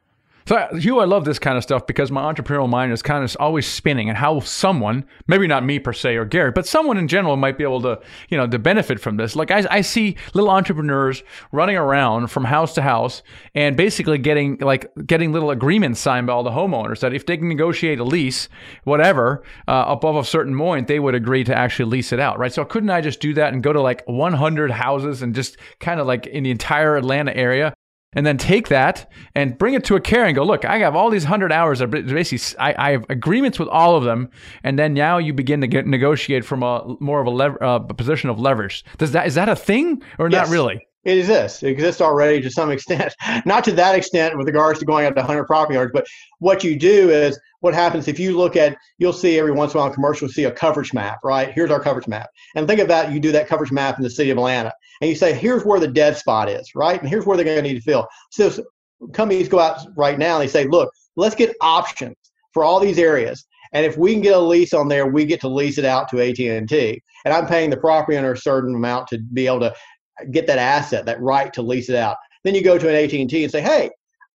[0.48, 3.36] So, Hugh, I love this kind of stuff because my entrepreneurial mind is kind of
[3.40, 7.08] always spinning and how someone, maybe not me per se or Gary, but someone in
[7.08, 9.36] general might be able to, you know, to benefit from this.
[9.36, 13.24] Like I, I see little entrepreneurs running around from house to house
[13.56, 17.38] and basically getting like getting little agreements signed by all the homeowners that if they
[17.38, 18.48] can negotiate a lease,
[18.84, 22.54] whatever, uh, above a certain point, they would agree to actually lease it out, right?
[22.54, 26.00] So couldn't I just do that and go to like 100 houses and just kind
[26.00, 27.74] of like in the entire Atlanta area
[28.15, 30.95] and then take that and bring it to a care and go, look, I have
[30.95, 34.30] all these hundred hours of basically, I, I, have agreements with all of them,
[34.63, 37.75] and then now you begin to get negotiate from a more of a, lever, uh,
[37.75, 38.84] a position of leverage.
[38.97, 40.47] Does that is that a thing or yes.
[40.47, 40.88] not really?
[41.06, 41.63] It exists.
[41.63, 43.13] It exists already to some extent.
[43.46, 46.06] Not to that extent with regards to going out to 100 property yards, but
[46.39, 49.78] what you do is what happens if you look at, you'll see every once in
[49.78, 51.52] a while in commercial, see a coverage map, right?
[51.54, 52.30] Here's our coverage map.
[52.56, 55.15] And think about you do that coverage map in the city of Atlanta, and you
[55.15, 57.00] say, here's where the dead spot is, right?
[57.00, 58.08] And here's where they're going to need to fill.
[58.32, 58.63] So
[59.13, 62.15] companies go out right now and they say, look, let's get options
[62.54, 63.46] for all these areas.
[63.74, 66.08] And if we can get a lease on there, we get to lease it out
[66.10, 67.04] to AT&T.
[67.26, 69.74] And I'm paying the property owner a certain amount to be able to
[70.32, 72.17] get that asset, that right to lease it out.
[72.43, 73.89] Then you go to an AT&T and say, hey,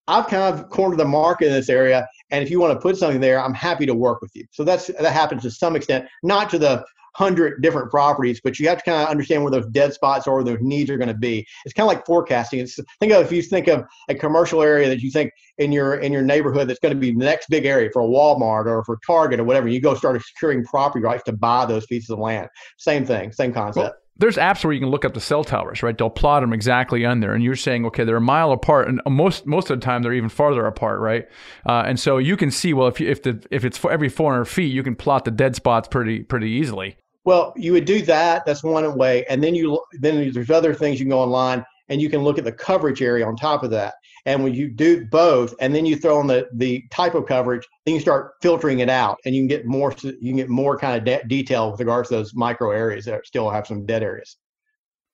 [0.09, 2.97] I've kind of cornered the market in this area, and if you want to put
[2.97, 4.45] something there, I'm happy to work with you.
[4.51, 8.69] So that's that happens to some extent, not to the hundred different properties, but you
[8.69, 11.15] have to kind of understand where those dead spots or those needs are going to
[11.15, 11.47] be.
[11.65, 12.61] It's kind of like forecasting.
[12.61, 15.97] It's think of if you think of a commercial area that you think in your
[15.97, 18.85] in your neighborhood that's going to be the next big area for a Walmart or
[18.85, 19.69] for Target or whatever.
[19.69, 22.49] You go start securing property rights to buy those pieces of land.
[22.79, 23.85] Same thing, same concept.
[23.85, 25.97] Well, there's apps where you can look up the cell towers, right?
[25.97, 29.01] They'll plot them exactly on there, and you're saying, okay, they're a mile apart, and
[29.09, 31.27] most most of the time they're even farther apart, right?
[31.67, 34.11] Uh, and so you can see, well, if you, if the if it's for every
[34.11, 36.97] 400 feet, you can plot the dead spots pretty pretty easily.
[37.25, 38.45] Well, you would do that.
[38.45, 42.01] That's one way, and then you then there's other things you can go online and
[42.01, 43.95] you can look at the coverage area on top of that.
[44.25, 47.67] And when you do both, and then you throw in the the type of coverage,
[47.85, 50.79] then you start filtering it out, and you can get more you can get more
[50.79, 54.03] kind of de- detail with regards to those micro areas that still have some dead
[54.03, 54.37] areas.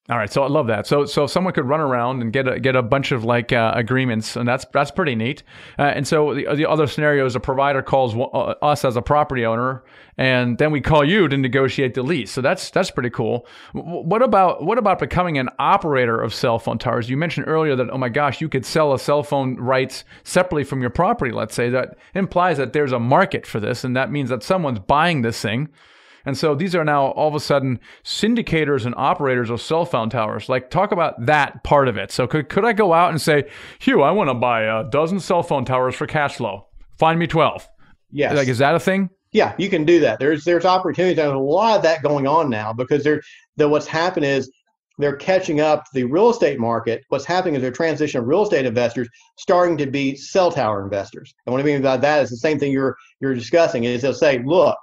[0.09, 0.87] All right, so I love that.
[0.87, 3.73] So, so someone could run around and get a get a bunch of like uh,
[3.75, 5.43] agreements, and that's that's pretty neat.
[5.77, 9.01] Uh, and so the, the other scenario is a provider calls uh, us as a
[9.01, 9.83] property owner,
[10.17, 12.31] and then we call you to negotiate the lease.
[12.31, 13.45] So that's that's pretty cool.
[13.73, 17.09] What about what about becoming an operator of cell phone towers?
[17.09, 20.63] You mentioned earlier that oh my gosh, you could sell a cell phone rights separately
[20.63, 21.33] from your property.
[21.33, 24.79] Let's say that implies that there's a market for this, and that means that someone's
[24.79, 25.67] buying this thing
[26.27, 30.09] and so these are now all of a sudden syndicators and operators of cell phone
[30.09, 30.49] towers.
[30.49, 32.11] Like, talk about that part of it.
[32.11, 35.21] So, could, could I go out and say, Hugh, I want to buy a dozen
[35.21, 36.67] cell phone towers for cash flow?
[36.99, 37.69] Find me 12.
[38.11, 38.35] Yes.
[38.35, 39.09] Like, is that a thing?
[39.31, 40.19] Yeah, you can do that.
[40.19, 41.15] There's there's opportunities.
[41.15, 43.21] There's a lot of that going on now because there,
[43.55, 44.51] the, what's happened is
[44.97, 47.03] they're catching up the real estate market.
[47.07, 51.33] What's happening is they're transition of real estate investors starting to be cell tower investors.
[51.45, 54.13] And what I mean by that is the same thing you're you're discussing is they'll
[54.13, 54.77] say, look,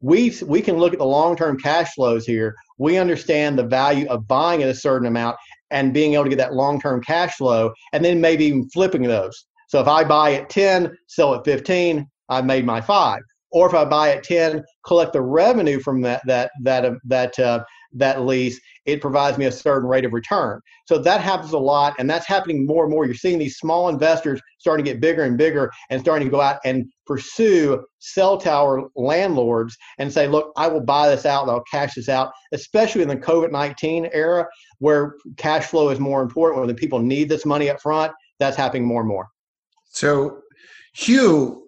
[0.00, 2.54] we we can look at the long-term cash flows here.
[2.78, 5.36] We understand the value of buying at a certain amount
[5.70, 9.46] and being able to get that long-term cash flow, and then maybe even flipping those.
[9.68, 13.20] So if I buy at 10, sell at 15, I've made my five.
[13.52, 17.38] Or if I buy at 10, collect the revenue from that that that uh, that
[17.38, 20.60] uh, that lease, it provides me a certain rate of return.
[20.86, 23.04] So that happens a lot, and that's happening more and more.
[23.04, 26.40] You're seeing these small investors starting to get bigger and bigger and starting to go
[26.40, 31.64] out and pursue cell tower landlords and say, look, I will buy this out, I'll
[31.70, 34.46] cash this out, especially in the COVID 19 era
[34.78, 38.12] where cash flow is more important, when people need this money up front.
[38.38, 39.28] That's happening more and more.
[39.90, 40.38] So,
[40.94, 41.66] Hugh,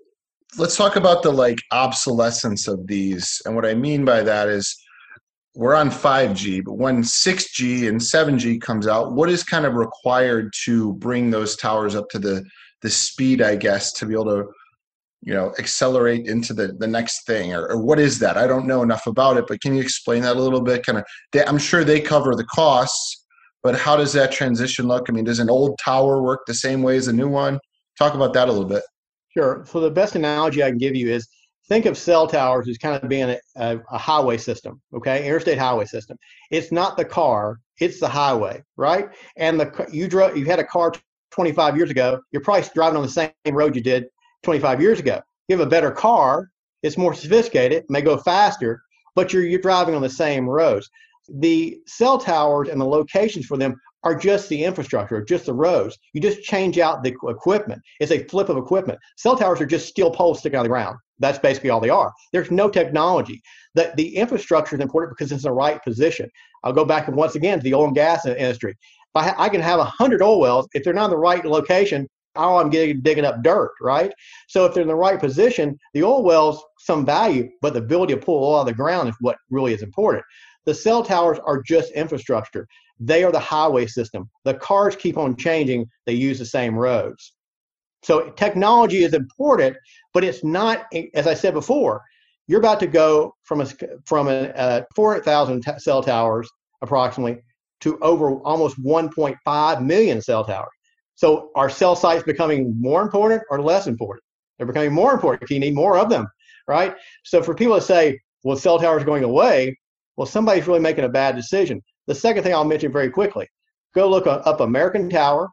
[0.56, 3.40] let's talk about the like obsolescence of these.
[3.44, 4.76] And what I mean by that is,
[5.54, 10.52] we're on 5G, but when 6G and 7G comes out, what is kind of required
[10.64, 12.44] to bring those towers up to the
[12.80, 14.44] the speed, I guess, to be able to,
[15.20, 18.36] you know, accelerate into the the next thing, or, or what is that?
[18.36, 20.84] I don't know enough about it, but can you explain that a little bit?
[20.84, 23.24] Kind of, they, I'm sure they cover the costs,
[23.62, 25.06] but how does that transition look?
[25.08, 27.60] I mean, does an old tower work the same way as a new one?
[27.98, 28.82] Talk about that a little bit.
[29.36, 29.64] Sure.
[29.66, 31.28] So the best analogy I can give you is
[31.68, 35.58] think of cell towers as kind of being a, a, a, highway system, okay, interstate
[35.58, 36.16] highway system.
[36.50, 39.08] It's not the car, it's the highway, right?
[39.36, 40.92] And the you drove, you had a car
[41.30, 42.20] 25 years ago.
[42.30, 44.06] You're probably driving on the same road you did
[44.42, 45.20] 25 years ago.
[45.48, 46.50] You have a better car,
[46.82, 48.82] it's more sophisticated, may go faster,
[49.14, 50.88] but you're you're driving on the same roads.
[51.28, 55.96] The cell towers and the locations for them are just the infrastructure, just the roads.
[56.12, 57.80] You just change out the equipment.
[58.00, 58.98] It's a flip of equipment.
[59.16, 60.96] Cell towers are just steel poles sticking out of the ground.
[61.22, 62.12] That's basically all they are.
[62.32, 63.40] There's no technology.
[63.74, 66.28] The, the infrastructure is important because it's in the right position.
[66.64, 68.76] I'll go back once again to the oil and gas industry.
[69.14, 72.58] I, I can have 100 oil wells, if they're not in the right location, all
[72.58, 74.12] I'm getting digging up dirt, right?
[74.48, 78.14] So if they're in the right position, the oil wells some value, but the ability
[78.14, 80.24] to pull oil out of the ground is what really is important.
[80.64, 82.66] The cell towers are just infrastructure.
[83.00, 84.30] They are the highway system.
[84.44, 85.90] The cars keep on changing.
[86.06, 87.32] They use the same roads.
[88.02, 89.76] So technology is important,
[90.12, 92.02] but it's not, as I said before,
[92.48, 93.66] you're about to go from a
[94.04, 96.50] from a, uh, 400,000 t- cell towers
[96.82, 97.40] approximately
[97.80, 100.68] to over almost 1.5 million cell towers.
[101.14, 104.24] So are cell sites becoming more important or less important?
[104.58, 105.50] They're becoming more important.
[105.50, 106.26] You need more of them,
[106.66, 106.94] right?
[107.24, 109.78] So for people to say, well, cell towers going away,
[110.16, 111.80] well, somebody's really making a bad decision.
[112.06, 113.48] The second thing I'll mention very quickly,
[113.94, 115.48] go look up American Tower,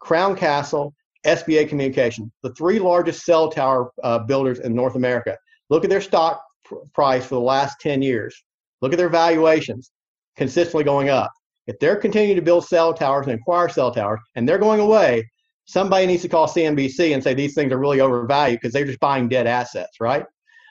[0.00, 0.94] Crown Castle,
[1.26, 5.36] SBA Communication, the three largest cell tower uh, builders in North America.
[5.68, 8.34] Look at their stock pr- price for the last 10 years.
[8.80, 9.90] Look at their valuations,
[10.36, 11.30] consistently going up.
[11.66, 15.28] If they're continuing to build cell towers and acquire cell towers and they're going away,
[15.66, 19.00] somebody needs to call CNBC and say these things are really overvalued because they're just
[19.00, 20.24] buying dead assets, right?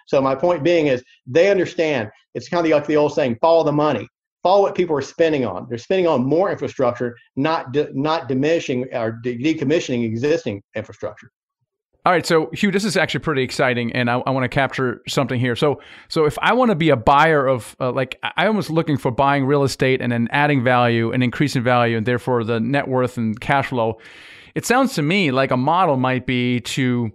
[0.08, 3.64] So my point being is they understand it's kind of like the old saying, follow
[3.64, 4.08] the money
[4.44, 5.68] follow what people are spending on.
[5.70, 11.32] They're spending on more infrastructure, not not diminishing or de- decommissioning existing infrastructure.
[12.06, 15.02] All right, so Hugh, this is actually pretty exciting, and I, I want to capture
[15.08, 15.56] something here.
[15.56, 18.98] So, so if I want to be a buyer of, uh, like, I almost looking
[18.98, 22.88] for buying real estate and then adding value and increasing value, and therefore the net
[22.88, 24.00] worth and cash flow.
[24.56, 27.12] It sounds to me like a model might be to,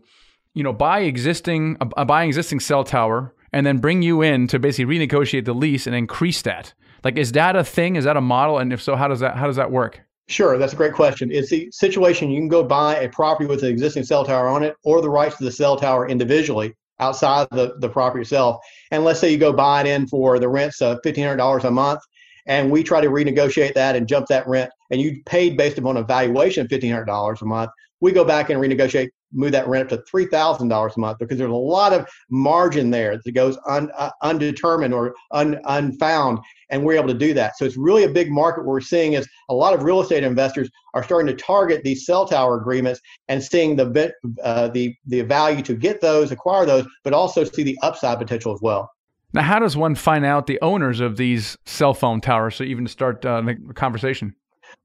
[0.52, 4.58] you know, buy existing, uh, buy existing cell tower, and then bring you in to
[4.58, 6.74] basically renegotiate the lease and increase that
[7.04, 7.96] Like, is that a thing?
[7.96, 8.58] Is that a model?
[8.58, 10.00] And if so, how does that how does that work?
[10.26, 11.30] Sure, that's a great question.
[11.30, 14.62] It's the situation you can go buy a property with an existing cell tower on
[14.62, 18.64] it or the rights to the cell tower individually outside the, the property itself.
[18.90, 22.00] And let's say you go buy it in for the rent's of $1,500 a month,
[22.46, 25.98] and we try to renegotiate that and jump that rent, and you paid based upon
[25.98, 27.70] a valuation of $1,500 a month.
[28.00, 31.18] We go back and renegotiate move that rent up to three thousand dollars a month
[31.18, 36.38] because there's a lot of margin there that goes un, uh, undetermined or un, unfound,
[36.74, 37.56] and we're able to do that.
[37.56, 38.64] So it's really a big market.
[38.64, 42.04] What we're seeing is a lot of real estate investors are starting to target these
[42.04, 44.12] cell tower agreements and seeing the
[44.42, 48.52] uh, the the value to get those, acquire those, but also see the upside potential
[48.52, 48.90] as well.
[49.32, 52.56] Now, how does one find out the owners of these cell phone towers?
[52.56, 54.34] So even to start uh, the conversation.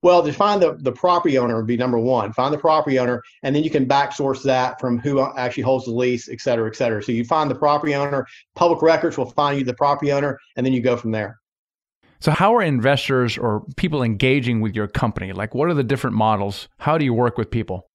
[0.04, 2.32] Well, to find the, the property owner would be number one.
[2.34, 5.86] Find the property owner, and then you can back source that from who actually holds
[5.86, 7.02] the lease, et cetera, et cetera.
[7.02, 8.26] So you find the property owner,
[8.56, 11.40] public records will find you the property owner, and then you go from there.
[12.22, 15.32] So, how are investors or people engaging with your company?
[15.32, 16.68] Like, what are the different models?
[16.80, 17.88] How do you work with people?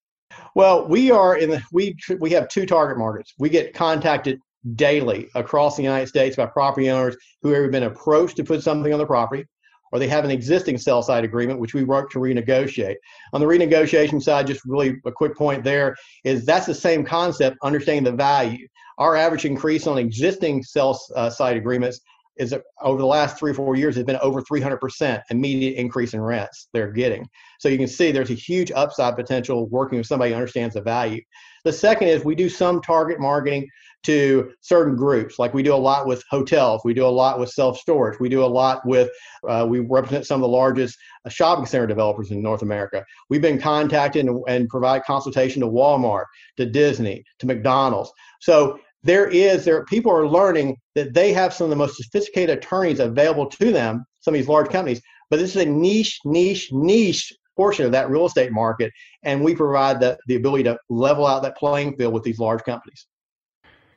[0.55, 3.35] Well, we are in the we we have two target markets.
[3.39, 4.39] We get contacted
[4.77, 8.93] daily across the United States by property owners who have been approached to put something
[8.93, 9.45] on the property
[9.93, 12.97] or they have an existing cell site agreement, which we work to renegotiate.
[13.33, 15.95] On the renegotiation site, just really a quick point there
[16.25, 18.66] is that's the same concept, understanding the value.
[18.99, 22.01] Our average increase on existing cell uh, side agreements
[22.37, 26.14] is that over the last three or four years has been over 300% immediate increase
[26.14, 27.28] in rents they're getting.
[27.59, 30.82] So you can see there's a huge upside potential working with somebody who understands the
[30.82, 31.22] value.
[31.64, 33.68] The second is we do some target marketing
[34.05, 35.39] to certain groups.
[35.39, 38.28] Like we do a lot with hotels, we do a lot with self storage, we
[38.28, 39.11] do a lot with,
[39.49, 43.05] uh, we represent some of the largest uh, shopping center developers in North America.
[43.30, 46.24] We've been contacted and, and provide consultation to Walmart,
[46.59, 48.12] to Disney, to McDonald's.
[48.41, 52.59] So there is there people are learning that they have some of the most sophisticated
[52.59, 55.00] attorneys available to them some of these large companies
[55.30, 58.90] but this is a niche niche niche portion of that real estate market
[59.22, 62.62] and we provide the, the ability to level out that playing field with these large
[62.64, 63.07] companies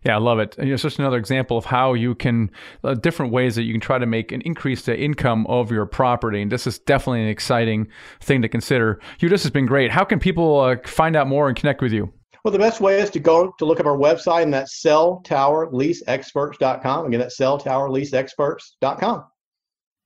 [0.03, 0.55] yeah, I love it.
[0.57, 2.51] And it's just another example of how you can,
[2.83, 5.85] uh, different ways that you can try to make an increase the income of your
[5.85, 6.41] property.
[6.41, 7.87] And this is definitely an exciting
[8.21, 9.01] thing to consider.
[9.19, 9.91] You, this has been great.
[9.91, 12.13] How can people uh, find out more and connect with you?
[12.47, 17.07] Well, the best way is to go to look up our website, and that's celltowerleaseexperts.com.
[17.07, 19.25] Again, that's celltowerleaseexperts.com.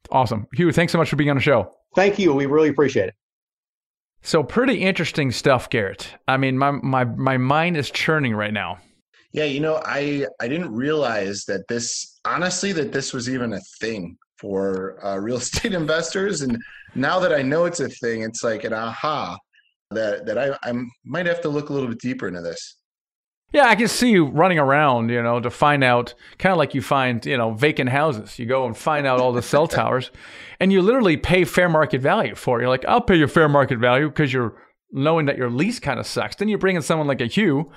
[0.10, 0.48] Awesome.
[0.52, 1.72] Hugh, thanks so much for being on the show.
[1.94, 2.34] Thank you.
[2.34, 3.16] We really appreciate it.
[4.24, 6.16] So pretty interesting stuff, Garrett.
[6.28, 8.80] I mean, my my my mind is churning right now.
[9.34, 13.62] Yeah, you know, I I didn't realize that this honestly that this was even a
[13.80, 16.58] thing for uh, real estate investors, and
[16.96, 19.38] now that I know it's a thing, it's like an aha
[19.92, 20.74] that that I I
[21.06, 22.78] might have to look a little bit deeper into this.
[23.54, 26.74] Yeah, I can see you running around, you know, to find out, kind of like
[26.74, 28.40] you find, you know, vacant houses.
[28.40, 30.10] You go and find out all the cell towers,
[30.60, 32.64] and you literally pay fair market value for it.
[32.64, 34.56] You're like, I'll pay your fair market value because you're
[34.92, 36.38] knowing that your lease kind of sucks.
[36.38, 37.72] Then you bring in someone like a Hugh,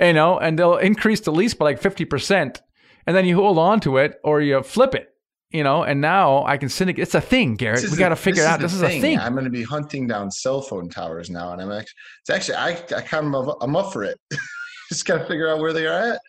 [0.00, 2.60] you know, and they'll increase the lease by like 50%,
[3.06, 5.08] and then you hold on to it or you flip it,
[5.50, 7.02] you know, and now I can syndicate.
[7.02, 7.90] It's a thing, Garrett.
[7.90, 8.60] We got to figure out.
[8.60, 8.98] This is thing.
[8.98, 9.18] a thing.
[9.18, 12.56] I'm going to be hunting down cell phone towers now, and I'm actually, it's actually,
[12.56, 14.18] I, I kind of, I'm up for it.
[14.88, 16.20] Just got to figure out where they are at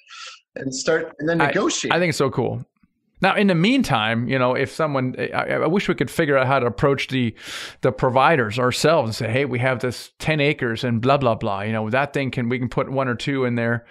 [0.56, 1.94] and start and then negotiate.
[1.94, 2.66] I, I think it's so cool.
[3.22, 6.48] Now, in the meantime, you know, if someone, I, I, wish we could figure out
[6.48, 7.36] how to approach the
[7.82, 11.62] the providers ourselves and say, hey, we have this ten acres and blah blah blah.
[11.62, 13.86] You know, that thing can we can put one or two in there,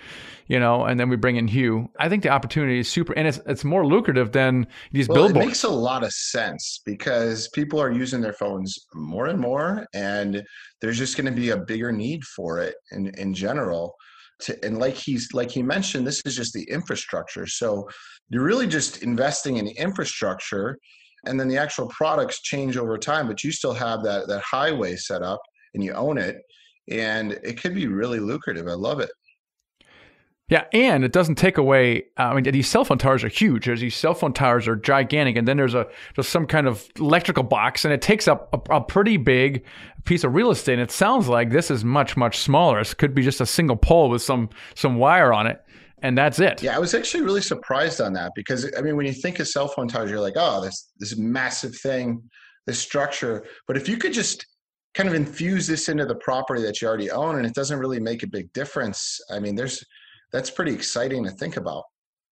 [0.46, 1.90] you know, and then we bring in Hugh.
[1.98, 5.44] I think the opportunity is super, and it's it's more lucrative than these well, billboards.
[5.44, 9.86] It makes a lot of sense because people are using their phones more and more,
[9.92, 10.42] and
[10.80, 13.94] there's just going to be a bigger need for it in in general.
[14.42, 17.46] To, and like he's like he mentioned, this is just the infrastructure.
[17.46, 17.88] So
[18.30, 20.78] you're really just investing in infrastructure
[21.26, 24.96] and then the actual products change over time but you still have that that highway
[24.96, 25.40] set up
[25.74, 26.36] and you own it
[26.90, 29.10] and it could be really lucrative i love it
[30.48, 32.04] yeah, and it doesn't take away.
[32.18, 33.66] Uh, I mean, these cell phone towers are huge.
[33.66, 36.88] There's these cell phone towers are gigantic, and then there's a there's some kind of
[36.98, 39.64] electrical box, and it takes up a, a, pretty big
[40.04, 40.74] piece of real estate.
[40.74, 42.80] And it sounds like this is much much smaller.
[42.80, 45.62] It could be just a single pole with some some wire on it
[46.02, 46.62] and that's it.
[46.62, 49.48] Yeah, I was actually really surprised on that because I mean, when you think of
[49.48, 52.22] cell phone towers, you're like, oh, this this massive thing,
[52.66, 53.44] this structure.
[53.66, 54.46] But if you could just
[54.94, 58.00] kind of infuse this into the property that you already own, and it doesn't really
[58.00, 59.20] make a big difference.
[59.30, 59.84] I mean, there's
[60.32, 61.84] that's pretty exciting to think about.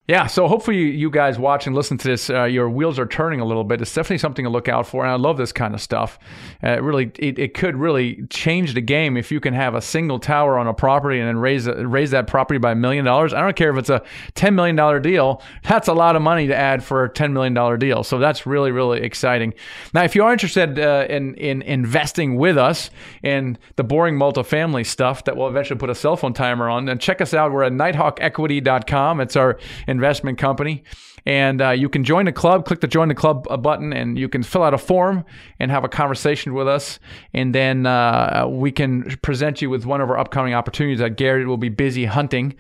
[0.09, 3.41] Yeah, so hopefully you guys watch and listen to this, uh, your wheels are turning
[3.41, 3.81] a little bit.
[3.81, 6.21] It's definitely something to look out for, and I love this kind of stuff.
[6.63, 9.81] Uh, it really, it, it could really change the game if you can have a
[9.81, 13.35] single tower on a property and then raise raise that property by a million dollars.
[13.35, 14.01] I don't care if it's a
[14.35, 15.43] ten million dollar deal.
[15.65, 18.05] That's a lot of money to add for a ten million dollar deal.
[18.05, 19.55] So that's really really exciting.
[19.93, 22.91] Now, if you are interested uh, in in investing with us
[23.25, 27.01] in the boring multifamily stuff that will eventually put a cell phone timer on, then
[27.01, 27.51] check us out.
[27.51, 29.21] We're at nighthawkequity.com.
[29.21, 29.59] It's our
[29.97, 30.85] investment company.
[31.27, 34.17] And uh, you can join the club, click the join the club uh, button, and
[34.17, 35.25] you can fill out a form
[35.59, 37.01] and have a conversation with us.
[37.35, 41.45] And then uh, we can present you with one of our upcoming opportunities that Gary
[41.45, 42.55] will be busy hunting.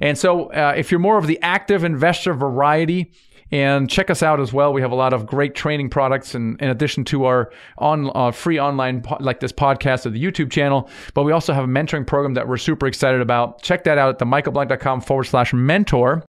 [0.00, 3.10] And so uh, if you're more of the active investor variety,
[3.52, 4.72] and check us out as well.
[4.72, 8.30] We have a lot of great training products, in, in addition to our on uh,
[8.30, 10.88] free online po- like this podcast or the YouTube channel.
[11.14, 13.60] But we also have a mentoring program that we're super excited about.
[13.62, 16.24] Check that out at themichaelblank.com forward slash mentor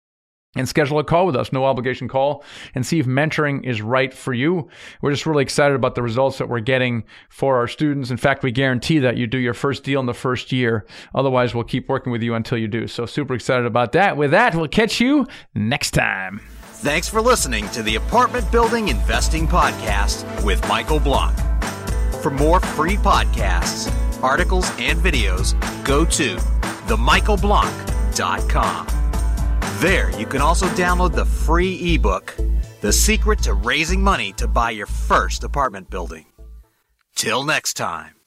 [0.57, 2.43] and schedule a call with us, no obligation call,
[2.75, 4.69] and see if mentoring is right for you.
[5.01, 8.11] We're just really excited about the results that we're getting for our students.
[8.11, 10.87] In fact, we guarantee that you do your first deal in the first year.
[11.15, 12.89] Otherwise, we'll keep working with you until you do.
[12.89, 14.17] So, super excited about that.
[14.17, 16.41] With that, we'll catch you next time.
[16.81, 21.37] Thanks for listening to the Apartment Building Investing Podcast with Michael Blank.
[22.23, 23.93] For more free podcasts,
[24.23, 25.53] articles, and videos,
[25.85, 26.37] go to
[26.89, 29.00] themichaelblank.com.
[29.81, 32.37] There, you can also download the free ebook,
[32.83, 36.27] The Secret to Raising Money to Buy Your First Apartment Building.
[37.17, 38.20] Till next time.